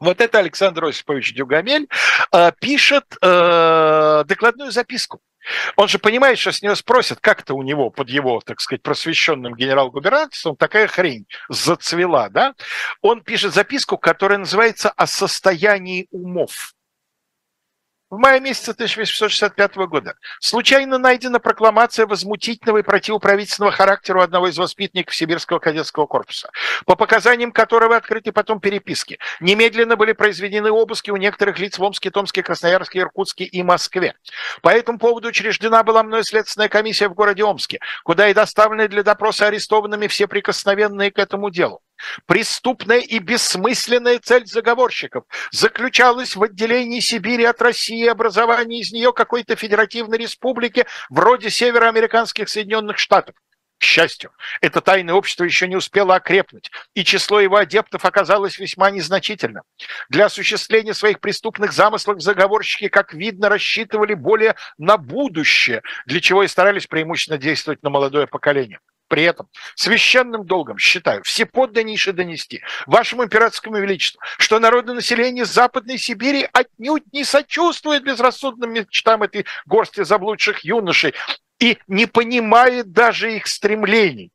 [0.00, 1.88] Вот это Александр Осипович Дюгамель
[2.60, 5.20] пишет докладную записку
[5.76, 9.54] он же понимает, что с него спросят, как-то у него под его, так сказать, просвещенным
[9.54, 12.54] генерал-губернаторством такая хрень зацвела, да?
[13.02, 16.74] Он пишет записку, которая называется «О состоянии умов»
[18.10, 25.14] в мае месяце 1865 года случайно найдена прокламация возмутительного и противоправительственного характера одного из воспитанников
[25.14, 26.50] Сибирского кадетского корпуса,
[26.86, 29.18] по показаниям которого открыты потом переписки.
[29.40, 34.14] Немедленно были произведены обыски у некоторых лиц в Омске, Томске, Красноярске, Иркутске и Москве.
[34.62, 39.02] По этому поводу учреждена была мной следственная комиссия в городе Омске, куда и доставлены для
[39.02, 41.82] допроса арестованными все прикосновенные к этому делу.
[42.26, 49.56] Преступная и бессмысленная цель заговорщиков заключалась в отделении Сибири от России образовании из нее какой-то
[49.56, 53.34] федеративной республики вроде североамериканских Соединенных Штатов.
[53.78, 58.90] К счастью, это тайное общество еще не успело окрепнуть, и число его адептов оказалось весьма
[58.90, 59.62] незначительным.
[60.08, 66.48] Для осуществления своих преступных замыслов заговорщики, как видно, рассчитывали более на будущее, для чего и
[66.48, 68.80] старались преимущественно действовать на молодое поколение.
[69.06, 77.10] При этом священным долгом считаю всеподданнейше донести вашему императорскому величеству, что народонаселение Западной Сибири отнюдь
[77.12, 81.14] не сочувствует безрассудным мечтам этой горсти заблудших юношей
[81.58, 84.30] и не понимает даже их стремлений.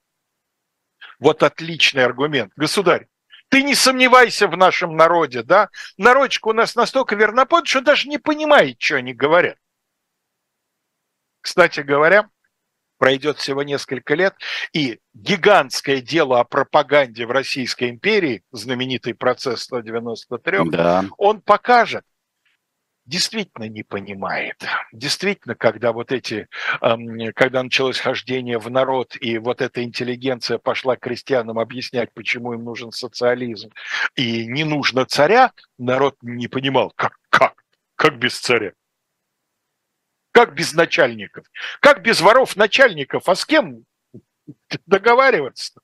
[1.19, 2.51] Вот отличный аргумент.
[2.55, 3.07] Государь,
[3.49, 5.69] ты не сомневайся в нашем народе, да?
[5.97, 9.57] Народчик у нас настолько вернопод, что даже не понимает, что они говорят.
[11.41, 12.30] Кстати говоря,
[12.97, 14.34] пройдет всего несколько лет,
[14.71, 21.05] и гигантское дело о пропаганде в Российской империи, знаменитый процесс 193, да.
[21.17, 22.05] он покажет,
[23.05, 24.63] действительно не понимает.
[24.91, 26.47] Действительно, когда вот эти,
[27.35, 32.91] когда началось хождение в народ, и вот эта интеллигенция пошла крестьянам объяснять, почему им нужен
[32.91, 33.71] социализм,
[34.15, 37.63] и не нужно царя, народ не понимал, как, как,
[37.95, 38.73] как без царя.
[40.31, 41.45] Как без начальников?
[41.79, 43.29] Как без воров начальников?
[43.29, 43.85] А с кем
[44.87, 45.79] договариваться?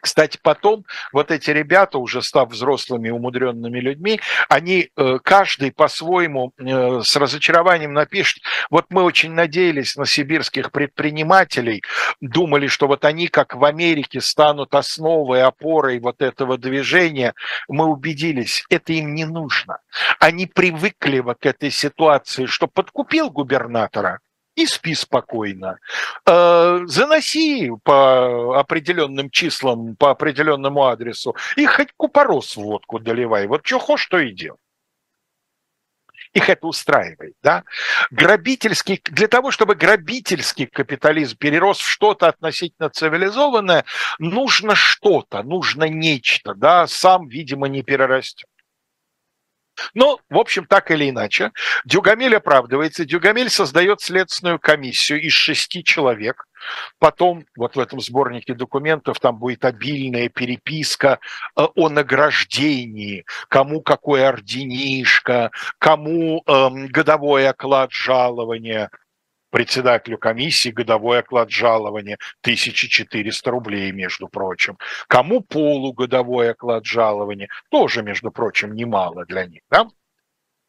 [0.00, 7.00] Кстати, потом вот эти ребята, уже став взрослыми умудренными людьми, они э, каждый по-своему э,
[7.02, 11.82] с разочарованием напишет, вот мы очень надеялись на сибирских предпринимателей,
[12.20, 17.34] думали, что вот они, как в Америке, станут основой, опорой вот этого движения.
[17.68, 19.78] Мы убедились, это им не нужно.
[20.18, 24.20] Они привыкли вот к этой ситуации, что подкупил губернатора,
[24.54, 25.78] и спи спокойно.
[26.26, 33.46] Э, заноси по определенным числам, по определенному адресу, и хоть купорос в водку доливай.
[33.46, 34.58] Вот что хочешь, то и делай.
[36.34, 37.62] Их это устраивает, да?
[38.10, 43.84] Грабительский, для того, чтобы грабительский капитализм перерос в что-то относительно цивилизованное,
[44.18, 46.86] нужно что-то, нужно нечто, да?
[46.86, 48.48] Сам, видимо, не перерастет.
[49.94, 51.52] Но, в общем, так или иначе,
[51.84, 53.04] Дюгамель оправдывается.
[53.04, 56.44] Дюгамель создает следственную комиссию из шести человек.
[56.98, 61.18] Потом, вот в этом сборнике документов, там будет обильная переписка
[61.56, 68.90] э, о награждении, кому какой орденишко, кому эм, годовой оклад жалования–
[69.52, 74.78] председателю комиссии годовой оклад жалования 1400 рублей, между прочим.
[75.06, 79.60] Кому полугодовой оклад жалования, тоже, между прочим, немало для них.
[79.70, 79.88] Да?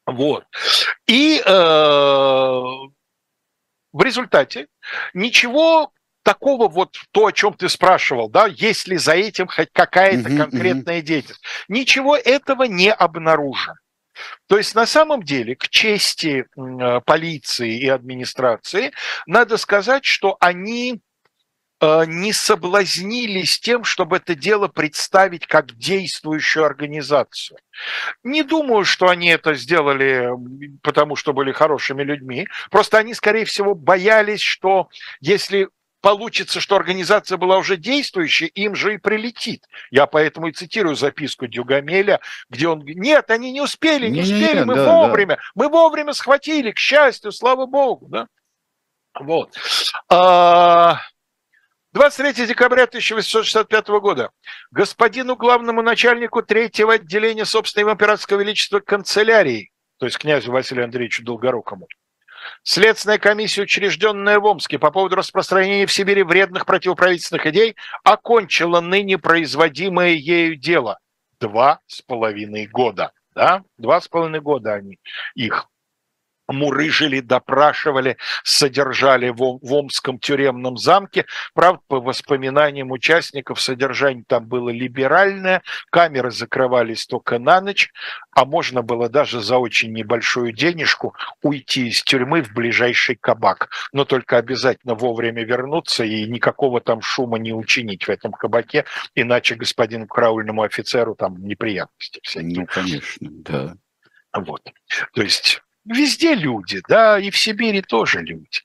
[0.05, 0.45] Вот.
[1.07, 1.49] И э,
[3.93, 4.67] в результате
[5.13, 10.29] ничего такого вот то, о чем ты спрашивал, да, есть ли за этим хоть какая-то
[10.29, 11.05] угу, конкретная угу.
[11.05, 11.43] деятельность.
[11.69, 13.75] Ничего этого не обнаружено.
[14.47, 18.91] То есть на самом деле к чести э, полиции и администрации
[19.26, 21.01] надо сказать, что они
[21.80, 27.57] э, не соблазнились тем, чтобы это дело представить как действующую организацию.
[28.24, 30.30] Не думаю, что они это сделали
[30.82, 32.47] потому, что были хорошими людьми.
[32.72, 34.89] Просто они, скорее всего, боялись, что
[35.20, 35.70] если
[36.04, 39.64] получится, что организация была уже действующей, им же и прилетит.
[39.89, 44.24] Я поэтому и цитирую записку Дюгамеля, где он говорит, нет, они не успели, не, не
[44.24, 45.41] успели, не, мы да, вовремя, да.
[45.56, 48.28] мы вовремя схватили, к счастью, слава богу, да.
[49.18, 49.54] Вот.
[50.10, 50.99] 23 а,
[52.47, 54.32] декабря 1865 года
[54.72, 61.88] господину главному начальнику третьего отделения собственного императорского величества канцелярии, то есть князю Василию Андреевичу Долгорукому,
[62.63, 69.17] Следственная комиссия, учрежденная в Омске по поводу распространения в Сибири вредных противоправительственных идей, окончила ныне
[69.17, 70.99] производимое ею дело.
[71.39, 73.11] Два с половиной года.
[73.35, 73.63] Да?
[73.77, 74.99] Два с половиной года они
[75.35, 75.67] их
[76.47, 81.25] мурыжили, допрашивали, содержали в, в Омском тюремном замке.
[81.53, 87.91] Правда, по воспоминаниям участников, содержание там было либеральное, камеры закрывались только на ночь,
[88.31, 93.69] а можно было даже за очень небольшую денежку уйти из тюрьмы в ближайший кабак.
[93.91, 98.85] Но только обязательно вовремя вернуться и никакого там шума не учинить в этом кабаке,
[99.15, 102.61] иначе господину караульному офицеру там неприятности всякие.
[102.61, 103.75] Ну, конечно, да.
[104.33, 104.61] Вот.
[105.13, 108.61] То есть Везде люди, да, и в Сибири тоже люди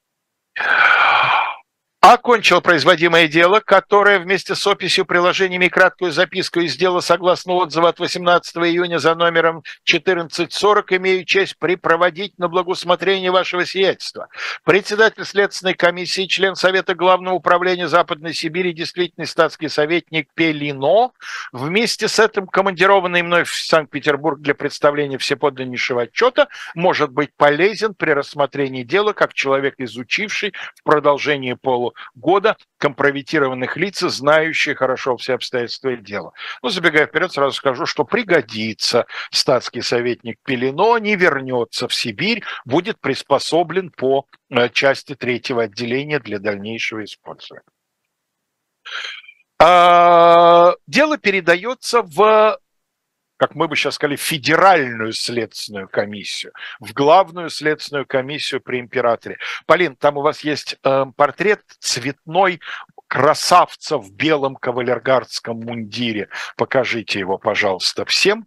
[2.13, 7.87] окончил производимое дело, которое вместе с описью, приложениями и краткую записку из дела согласно отзыву
[7.87, 14.29] от 18 июня за номером 1440 имею честь припроводить на благоусмотрение вашего сиятельства.
[14.65, 21.11] Председатель Следственной комиссии, член Совета Главного управления Западной Сибири, действительный статский советник Пелино,
[21.53, 28.13] вместе с этим командированный мной в Санкт-Петербург для представления всеподданнейшего отчета, может быть полезен при
[28.13, 35.97] рассмотрении дела как человек, изучивший в продолжении полу года компрометированных лиц, знающие хорошо все обстоятельства
[35.97, 36.33] дела.
[36.63, 43.01] Ну, забегая вперед, сразу скажу, что пригодится статский советник Пелено, не вернется в Сибирь, будет
[43.01, 47.65] приспособлен по э, части третьего отделения для дальнейшего использования.
[49.61, 52.59] А, дело передается в
[53.39, 59.39] как мы бы сейчас сказали, федеральную следственную комиссию, в главную следственную комиссию при императоре.
[59.65, 62.61] Полин, там у вас есть э, портрет цветной
[63.07, 66.29] красавца в белом кавалергардском мундире.
[66.57, 68.47] Покажите его, пожалуйста, всем.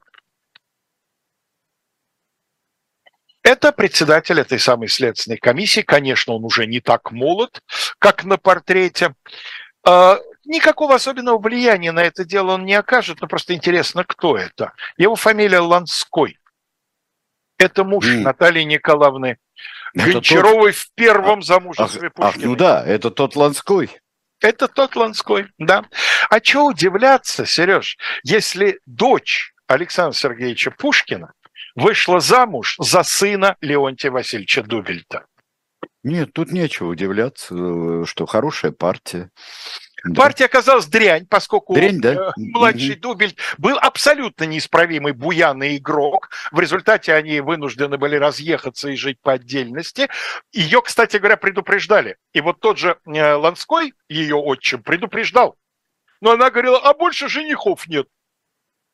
[3.44, 5.82] Это председатель этой самой следственной комиссии.
[5.82, 7.64] Конечно, он уже не так молод,
[7.98, 9.16] как на портрете.
[10.46, 14.74] Никакого особенного влияния на это дело он не окажет, но просто интересно, кто это.
[14.98, 16.40] Его фамилия Ланской.
[17.58, 18.22] Это муж mm.
[18.22, 19.38] Натальи Николаевны
[19.94, 20.82] это Гончаровой тот...
[20.82, 22.30] в первом а, замужестве ах, Пушкина.
[22.30, 24.00] Ах, ну да, это тот Ланской.
[24.40, 25.86] Это тот Ланской, да.
[26.30, 31.34] А что удивляться, Сереж, если дочь Александра Сергеевича Пушкина
[31.76, 35.26] вышла замуж за сына Леонтия Васильевича Дубельта?
[36.04, 39.30] Нет, тут нечего удивляться, э, что хорошая партия.
[40.04, 40.24] Да.
[40.24, 42.14] Партия оказалась дрянь, поскольку дрянь, да?
[42.14, 43.02] Э, младший угу.
[43.02, 46.30] Дубель был абсолютно неисправимый буяный игрок.
[46.52, 50.10] В результате они вынуждены были разъехаться и жить по отдельности.
[50.52, 52.18] Ее, кстати говоря, предупреждали.
[52.34, 55.58] И вот тот же э, Ланской, ее отчим, предупреждал.
[56.20, 58.08] Но она говорила, а больше женихов нет.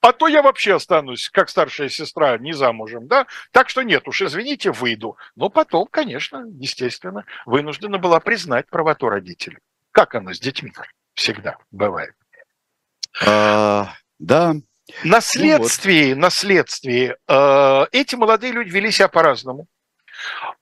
[0.01, 3.27] А то я вообще останусь, как старшая сестра, не замужем, да?
[3.51, 5.17] Так что нет уж, извините, выйду.
[5.35, 9.57] Но потом, конечно, естественно, вынуждена была признать правоту родителей.
[9.91, 10.71] Как оно с детьми?
[11.17, 12.13] Всегда бывает.
[13.25, 14.53] А, да.
[15.03, 16.21] На следствии, ну вот.
[16.21, 19.67] на следствии э, эти молодые люди вели себя по-разному.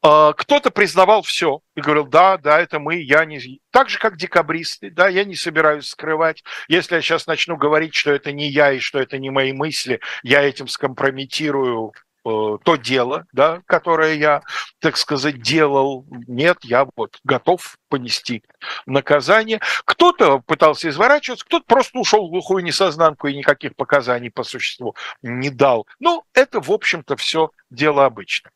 [0.01, 3.61] Э, кто-то признавал все и говорил, да, да, это мы, я не...
[3.69, 6.43] Так же, как декабристы, да, я не собираюсь скрывать.
[6.67, 9.99] Если я сейчас начну говорить, что это не я и что это не мои мысли,
[10.23, 11.93] я этим скомпрометирую
[12.25, 14.41] то дело, да, которое я,
[14.79, 16.05] так сказать, делал.
[16.27, 18.43] Нет, я вот готов понести
[18.87, 19.61] наказание.
[19.85, 25.51] Кто-то пытался изворачиваться, кто-то просто ушел в глухую несознанку и никаких показаний по существу не
[25.51, 25.85] дал.
[25.99, 28.51] Ну, это, в общем-то, все дело обычное.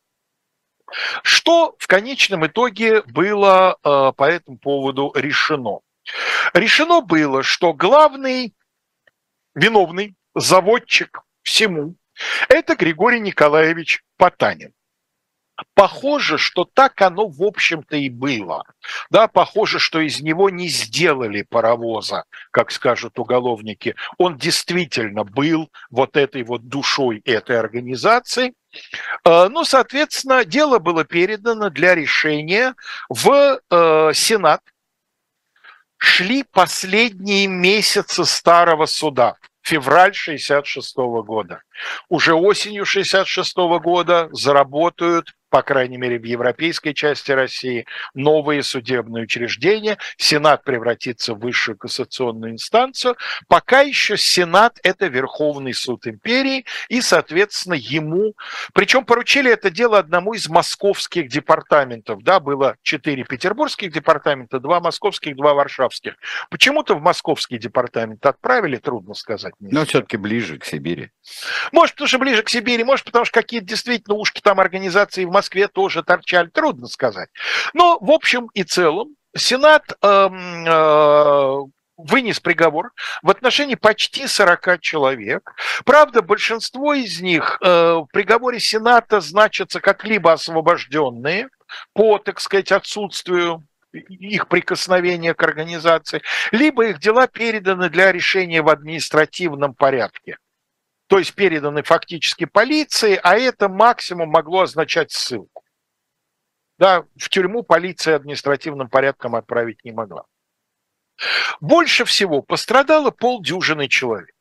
[1.21, 5.81] Что в конечном итоге было э, по этому поводу решено?
[6.55, 8.55] Решено было, что главный
[9.53, 11.95] виновный заводчик всему
[12.47, 14.73] это Григорий Николаевич Потанин.
[15.73, 18.63] Похоже, что так оно, в общем-то, и было.
[19.09, 23.95] Да, похоже, что из него не сделали паровоза, как скажут уголовники.
[24.17, 28.53] Он действительно был вот этой вот душой этой организации.
[29.25, 32.75] Э, ну, соответственно, дело было передано для решения
[33.09, 34.61] в э, Сенат.
[35.97, 39.35] Шли последние месяцы старого суда
[39.69, 41.61] февраль 66 года.
[42.09, 49.97] Уже осенью 66 года заработают по крайней мере в европейской части России, новые судебные учреждения.
[50.17, 53.17] Сенат превратится в высшую кассационную инстанцию.
[53.47, 58.33] Пока еще Сенат– это Верховный суд империи, и, соответственно, ему...
[58.73, 62.23] Причем поручили это дело одному из московских департаментов.
[62.23, 66.15] Да, было четыре петербургских департамента, два московских, два варшавских.
[66.49, 69.53] Почему-то в московский департамент отправили, трудно сказать.
[69.59, 71.09] Но все-таки ближе к Сибири.
[71.71, 75.31] Может, потому что ближе к Сибири, может, потому что какие-то действительно ушки там организации в
[75.39, 77.29] Москве тоже торчали, трудно сказать.
[77.73, 81.57] Но в общем и целом Сенат э, э,
[81.95, 85.53] вынес приговор в отношении почти 40 человек.
[85.85, 91.47] Правда, большинство из них э, в приговоре Сената значатся как либо освобожденные
[91.93, 93.63] по, так сказать, отсутствию
[93.93, 96.21] их прикосновения к организации,
[96.51, 100.37] либо их дела переданы для решения в административном порядке
[101.09, 105.63] то есть переданы фактически полиции, а это максимум могло означать ссылку.
[106.77, 110.25] Да, в тюрьму полиция административным порядком отправить не могла.
[111.59, 114.35] Больше всего пострадало полдюжины человек.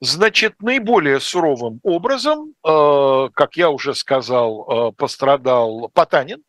[0.00, 6.44] Значит, наиболее суровым образом, э, как я уже сказал, э, пострадал Потанин.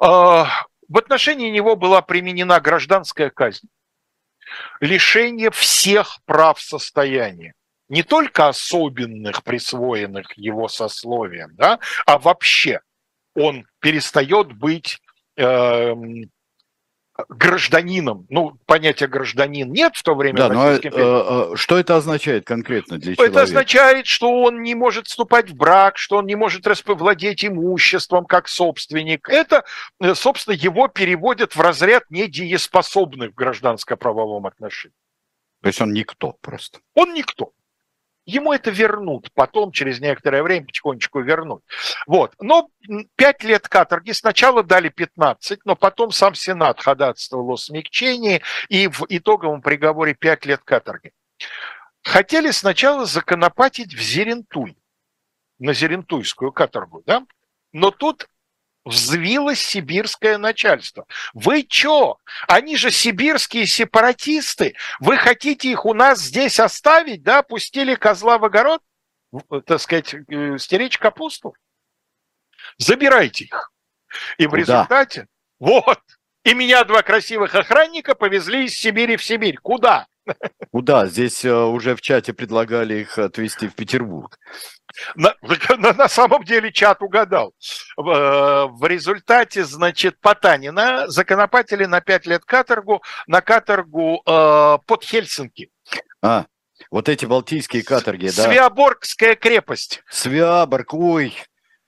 [0.00, 0.44] Э,
[0.88, 3.68] в отношении него была применена гражданская казнь,
[4.80, 7.54] лишение всех прав состояния
[7.88, 12.80] не только особенных, присвоенных его сословием, да, а вообще
[13.34, 15.00] он перестает быть
[15.36, 15.94] э,
[17.28, 18.26] гражданином.
[18.30, 20.36] Ну, понятия гражданин нет в то время.
[20.36, 23.40] Да, но э, э, что это означает конкретно для человека?
[23.40, 28.24] Это означает, что он не может вступать в брак, что он не может владеть имуществом
[28.24, 29.28] как собственник.
[29.28, 29.64] Это,
[30.00, 34.94] э, собственно, его переводят в разряд недееспособных в гражданско-правовом отношении.
[35.62, 36.78] То есть он никто просто.
[36.94, 37.52] Он никто.
[38.28, 41.64] Ему это вернут, потом через некоторое время потихонечку вернут.
[42.06, 42.34] Вот.
[42.38, 42.68] Но
[43.16, 49.06] 5 лет каторги сначала дали 15, но потом сам Сенат ходатайствовал о смягчении, и в
[49.08, 51.12] итоговом приговоре 5 лет каторги.
[52.02, 54.76] Хотели сначала законопатить в Зерентуй,
[55.58, 57.24] на Зерентуйскую каторгу, да?
[57.72, 58.28] Но тут
[58.88, 61.06] взвилось сибирское начальство.
[61.34, 62.18] Вы чё?
[62.46, 64.74] Они же сибирские сепаратисты.
[65.00, 67.42] Вы хотите их у нас здесь оставить, да?
[67.42, 68.80] Пустили козла в огород,
[69.66, 71.54] так сказать, э, стеречь капусту?
[72.78, 73.72] Забирайте их.
[74.38, 74.60] И в Куда?
[74.60, 75.26] результате,
[75.58, 76.00] вот,
[76.44, 79.58] и меня два красивых охранника повезли из Сибири в Сибирь.
[79.58, 80.06] Куда?
[80.72, 81.06] Куда?
[81.06, 84.38] Здесь э, уже в чате предлагали их отвезти в Петербург.
[85.14, 85.34] На,
[85.78, 87.54] на, на самом деле чат угадал.
[87.96, 95.04] В, э, в результате, значит, Потанина законопатили на 5 лет каторгу, на каторгу э, под
[95.04, 95.70] Хельсинки.
[96.22, 96.46] А,
[96.90, 98.44] вот эти балтийские каторги, да?
[98.44, 100.02] Свиаборгская крепость.
[100.10, 101.34] Свиаборг, ой,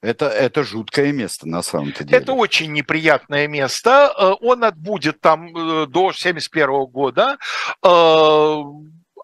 [0.02, 2.18] это, это жуткое место на самом-то деле.
[2.18, 4.12] Это очень неприятное место.
[4.16, 7.36] Э, он отбудет там э, до 71 года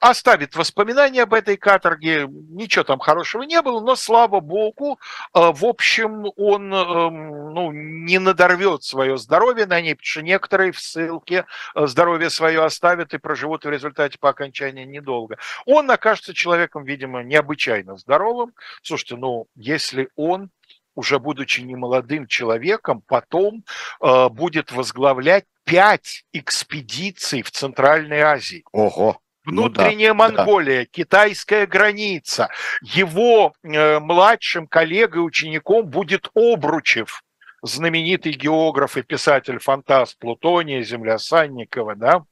[0.01, 2.27] оставит воспоминания об этой каторге.
[2.29, 4.99] Ничего там хорошего не было, но, слава богу,
[5.35, 10.73] э, в общем, он эм, ну, не надорвет свое здоровье на ней, потому что некоторые
[10.73, 15.39] в ссылке э, здоровье свое оставят и проживут в результате по окончании недолго.
[15.65, 18.53] Он окажется человеком, видимо, необычайно здоровым.
[18.83, 20.51] Слушайте, ну, если он
[20.97, 23.65] уже будучи немолодым человеком, потом
[24.01, 28.65] э, будет возглавлять пять экспедиций в Центральной Азии.
[28.73, 29.21] Ого!
[29.45, 30.87] Внутренняя ну, да, Монголия, да.
[30.91, 32.49] китайская граница.
[32.83, 37.23] Его э, младшим коллегой, учеником будет Обручев,
[37.63, 42.25] знаменитый географ и писатель-фантаст Плутония, Земля Санникова, да?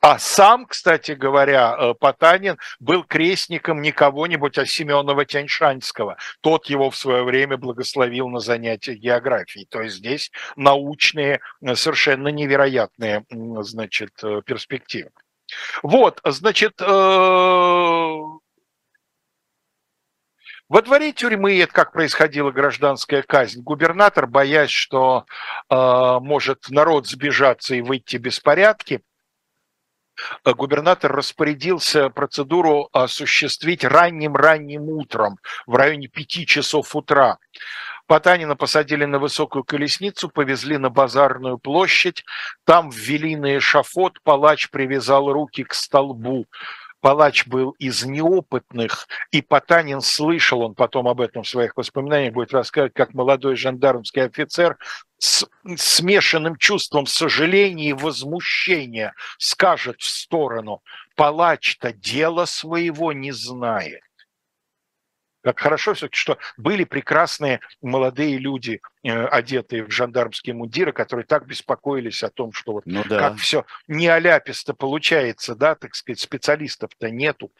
[0.00, 6.16] А сам, кстати говоря, э, Потанин был крестником не кого-нибудь, а Семенова Тяньшанского.
[6.40, 9.66] Тот его в свое время благословил на занятия географией.
[9.66, 15.10] То есть здесь научные, э, совершенно невероятные значит, э, перспективы.
[15.82, 16.80] Вот, значит,
[20.70, 25.26] во дворе тюрьмы, это как происходила гражданская казнь, губернатор, боясь, что
[25.68, 25.74] э,
[26.20, 29.02] может народ сбежаться и выйти беспорядки,
[30.44, 37.38] губернатор распорядился процедуру осуществить ранним-ранним утром, в районе 5 часов утра.
[38.10, 42.24] Потанина посадили на высокую колесницу, повезли на базарную площадь,
[42.64, 46.46] там ввели на эшафот, палач привязал руки к столбу.
[47.00, 52.52] Палач был из неопытных, и Потанин слышал, он потом об этом в своих воспоминаниях будет
[52.52, 54.76] рассказывать, как молодой жандармский офицер
[55.18, 55.46] с
[55.76, 60.82] смешанным чувством сожаления и возмущения скажет в сторону,
[61.16, 64.02] палач-то дело своего не знает.
[65.42, 71.46] Как хорошо все-таки, что были прекрасные молодые люди, э, одетые в жандармские мундиры, которые так
[71.46, 73.18] беспокоились о том, что вот ну, да.
[73.18, 77.50] как все не аляписто получается, да, так сказать, специалистов-то нету.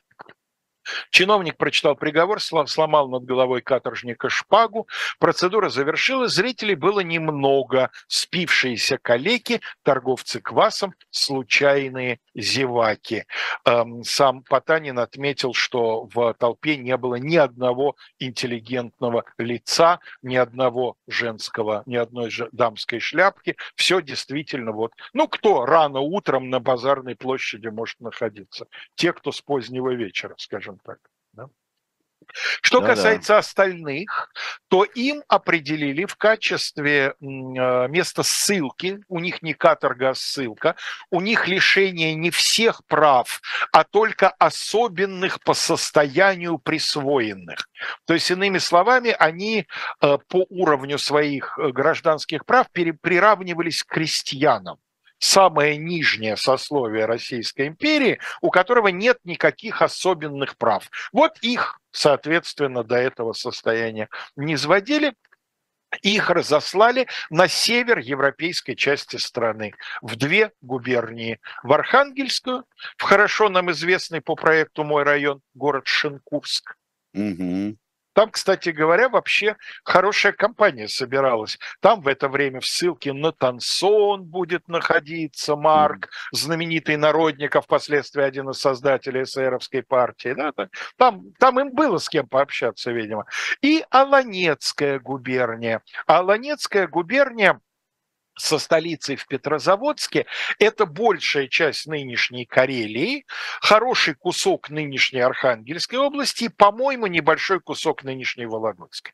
[1.11, 4.89] Чиновник прочитал приговор, сломал над головой каторжника шпагу.
[5.19, 7.91] Процедура завершилась, зрителей было немного.
[8.09, 13.25] Спившиеся калеки, торговцы квасом, случайные зеваки.
[13.65, 20.97] Эм, сам Потанин отметил, что в толпе не было ни одного интеллигентного лица, ни одного
[21.07, 23.57] женского, ни одной дамской шляпки.
[23.75, 24.93] Все действительно вот...
[25.13, 28.67] Ну, кто рано утром на базарной площади может находиться?
[28.95, 30.99] Те, кто с позднего вечера, скажем так.
[31.33, 31.49] Да?
[32.63, 33.39] Что да, касается да.
[33.39, 34.31] остальных,
[34.69, 40.77] то им определили в качестве э, места ссылки, у них не каторга, а ссылка,
[41.11, 43.41] у них лишение не всех прав,
[43.73, 47.69] а только особенных по состоянию присвоенных.
[48.07, 49.67] То есть, иными словами, они
[50.01, 54.79] э, по уровню своих э, гражданских прав приравнивались к крестьянам
[55.21, 60.91] самое нижнее сословие Российской империи, у которого нет никаких особенных прав.
[61.13, 65.15] Вот их, соответственно, до этого состояния не сводили,
[66.03, 71.41] их разослали на север европейской части страны, в две губернии.
[71.63, 72.65] В Архангельскую,
[72.97, 76.77] в хорошо нам известный по проекту «Мой район» город Шинкурск,
[77.13, 77.77] угу.
[78.13, 81.59] Там, кстати говоря, вообще хорошая компания собиралась.
[81.81, 88.23] Там в это время в ссылке на Тансон будет находиться Марк, знаменитый народник, а впоследствии
[88.23, 90.35] один из создателей эсеровской партии.
[90.35, 90.53] Да?
[90.97, 93.27] Там, там им было с кем пообщаться, видимо.
[93.63, 95.83] И Аланецкая губерния.
[96.07, 97.61] Аланецкая губерния
[98.41, 100.27] со столицей в Петрозаводске,
[100.59, 103.27] это большая часть нынешней Карелии,
[103.61, 109.13] хороший кусок нынешней Архангельской области и, по-моему, небольшой кусок нынешней Вологодской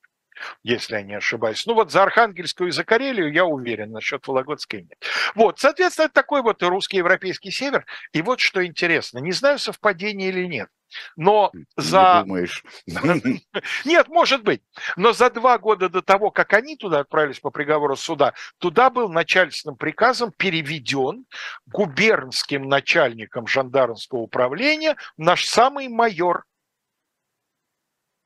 [0.62, 1.66] если я не ошибаюсь.
[1.66, 5.02] Ну вот за Архангельскую и за Карелию я уверен, насчет Вологодской нет.
[5.34, 7.86] Вот, соответственно, это такой вот русский европейский север.
[8.12, 10.68] И вот что интересно, не знаю, совпадение или нет,
[11.16, 12.22] но за...
[12.22, 12.64] Не думаешь.
[13.84, 14.62] Нет, может быть.
[14.96, 19.08] Но за два года до того, как они туда отправились по приговору суда, туда был
[19.08, 21.26] начальственным приказом переведен
[21.66, 26.44] губернским начальником жандармского управления наш самый майор.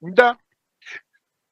[0.00, 0.36] Да.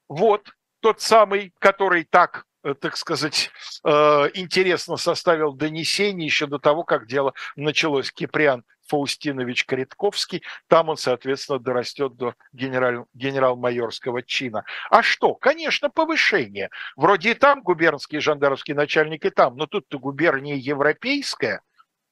[0.09, 0.51] Вот
[0.81, 3.51] тот самый, который так э, так сказать,
[3.85, 3.91] э,
[4.35, 8.13] интересно составил донесение еще до того, как дело началось.
[8.13, 10.43] Киприан Фаустинович Коритковский.
[10.67, 14.65] Там он, соответственно, дорастет до генераль, генерал-майорского чина.
[14.91, 15.35] А что?
[15.35, 16.71] Конечно, повышение.
[16.97, 19.57] Вроде и там губернский жандармский начальник, и там.
[19.57, 21.63] Но тут-то губерния европейская,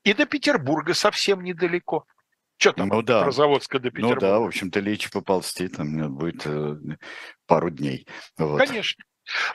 [0.05, 2.07] и до Петербурга совсем недалеко.
[2.59, 3.24] Что там ну, да.
[3.24, 4.14] Розаводска до Петербурга?
[4.14, 6.76] Ну да, в общем-то, лечь поползти там будет э,
[7.46, 8.07] пару дней.
[8.38, 8.59] Вот.
[8.59, 9.04] Конечно.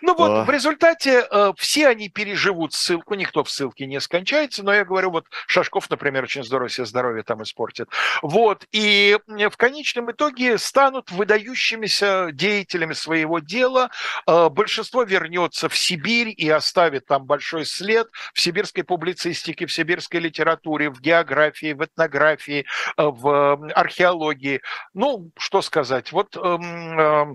[0.01, 0.43] Ну вот, а...
[0.43, 5.11] в результате э, все они переживут ссылку, никто в ссылке не скончается, но я говорю,
[5.11, 7.89] вот Шашков, например, очень здорово себе здоровье там испортит.
[8.21, 13.89] Вот, и в конечном итоге станут выдающимися деятелями своего дела.
[14.27, 20.19] Э, большинство вернется в Сибирь и оставит там большой след в сибирской публицистике, в сибирской
[20.19, 22.65] литературе, в географии, в этнографии,
[22.97, 24.61] э, в археологии.
[24.93, 26.35] Ну, что сказать, вот...
[26.37, 26.57] Э,
[26.99, 27.25] э,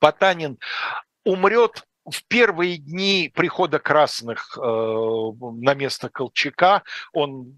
[0.00, 0.58] Потанин
[1.30, 6.82] умрет в первые дни прихода красных э, на место Колчака.
[7.12, 7.56] Он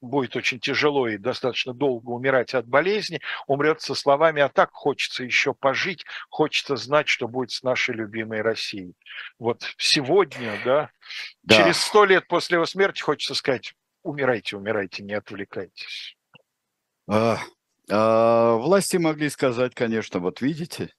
[0.00, 5.24] будет очень тяжело и достаточно долго умирать от болезни, умрет со словами «а так хочется
[5.24, 8.94] еще пожить, хочется знать, что будет с нашей любимой Россией».
[9.40, 10.90] Вот сегодня, да,
[11.42, 11.56] да.
[11.56, 16.16] через сто лет после его смерти хочется сказать «умирайте, умирайте, не отвлекайтесь».
[17.08, 17.38] А,
[17.90, 20.94] а, власти могли сказать, конечно, вот видите,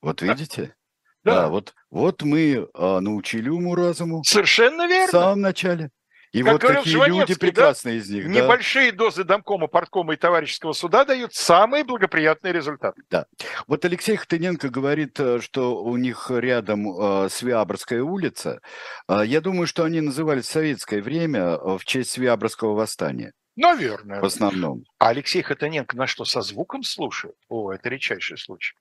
[0.00, 0.76] вот видите,
[1.24, 1.42] да.
[1.42, 4.22] да, вот, вот мы а, научили уму-разуму.
[4.24, 5.06] Совершенно верно.
[5.08, 5.90] В самом начале.
[6.32, 8.26] И как вот такие люди прекрасные да, из них.
[8.26, 8.98] Небольшие да?
[8.98, 13.02] дозы домкома, парткома и товарищеского суда дают самые благоприятные результаты.
[13.10, 13.26] Да.
[13.66, 18.60] Вот Алексей Хатыненко говорит, э, что у них рядом э, Свиабрская улица.
[19.08, 23.32] Э, я думаю, что они назывались в советское время э, в честь Свиабрского восстания.
[23.56, 24.20] Наверное.
[24.20, 24.84] В основном.
[24.98, 27.34] А Алексей Хатыненко на что, со звуком слушает?
[27.48, 28.74] О, это редчайший случай.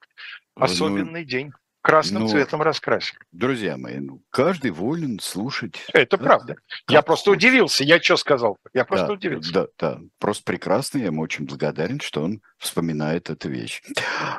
[0.55, 1.51] Ну, Особенный ну, день.
[1.87, 3.17] Красным Ну, цветом раскрасили.
[3.31, 5.85] Друзья мои, ну, каждый волен слушать.
[5.93, 6.55] Это Да, правда.
[6.55, 7.43] как Я просто хочет.
[7.43, 7.83] удивился.
[7.85, 8.57] Я что сказал?
[8.73, 9.53] Я просто Да, удивился.
[9.53, 10.97] Да, да, просто прекрасно.
[10.97, 13.81] Я ему очень благодарен, что он вспоминает эту вещь.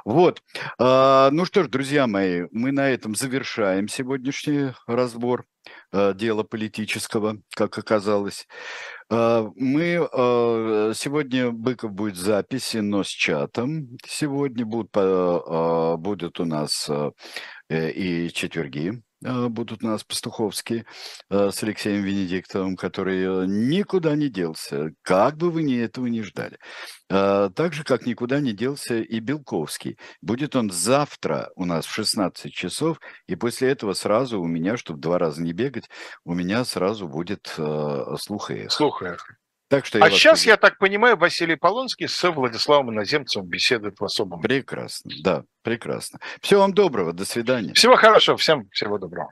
[0.05, 0.43] Вот.
[0.79, 5.45] А, ну что ж, друзья мои, мы на этом завершаем сегодняшний разбор
[5.93, 8.47] а, дела политического, как оказалось.
[9.11, 13.97] А, Мы а, сегодня Быков будет записи, но с чатом.
[14.07, 16.91] Сегодня будут, а, будут у нас
[17.71, 20.87] э, и четверги будут у нас пастуховские
[21.31, 26.23] э, с Алексеем Венедиктовым, который э, никуда не делся, как бы вы ни этого не
[26.23, 26.59] ждали.
[27.11, 29.99] Э, Так же, как никуда не делся и Белковский.
[30.23, 35.01] Будет он завтра у нас в 16 часов, и после этого сразу у меня, чтобы
[35.01, 35.89] два раза не бегать,
[36.25, 38.89] у меня сразу будет э, слух и эхо.
[39.69, 40.49] Так что А сейчас, приглашаю.
[40.49, 44.41] я так понимаю, Василий Полонский с Владиславом Иноземцевым беседует в особом.
[44.41, 46.21] Прекрасно, да, прекрасно.
[46.41, 47.75] Всего вам доброго, до свидания.
[47.75, 49.31] Всего хорошего, всем всего доброго.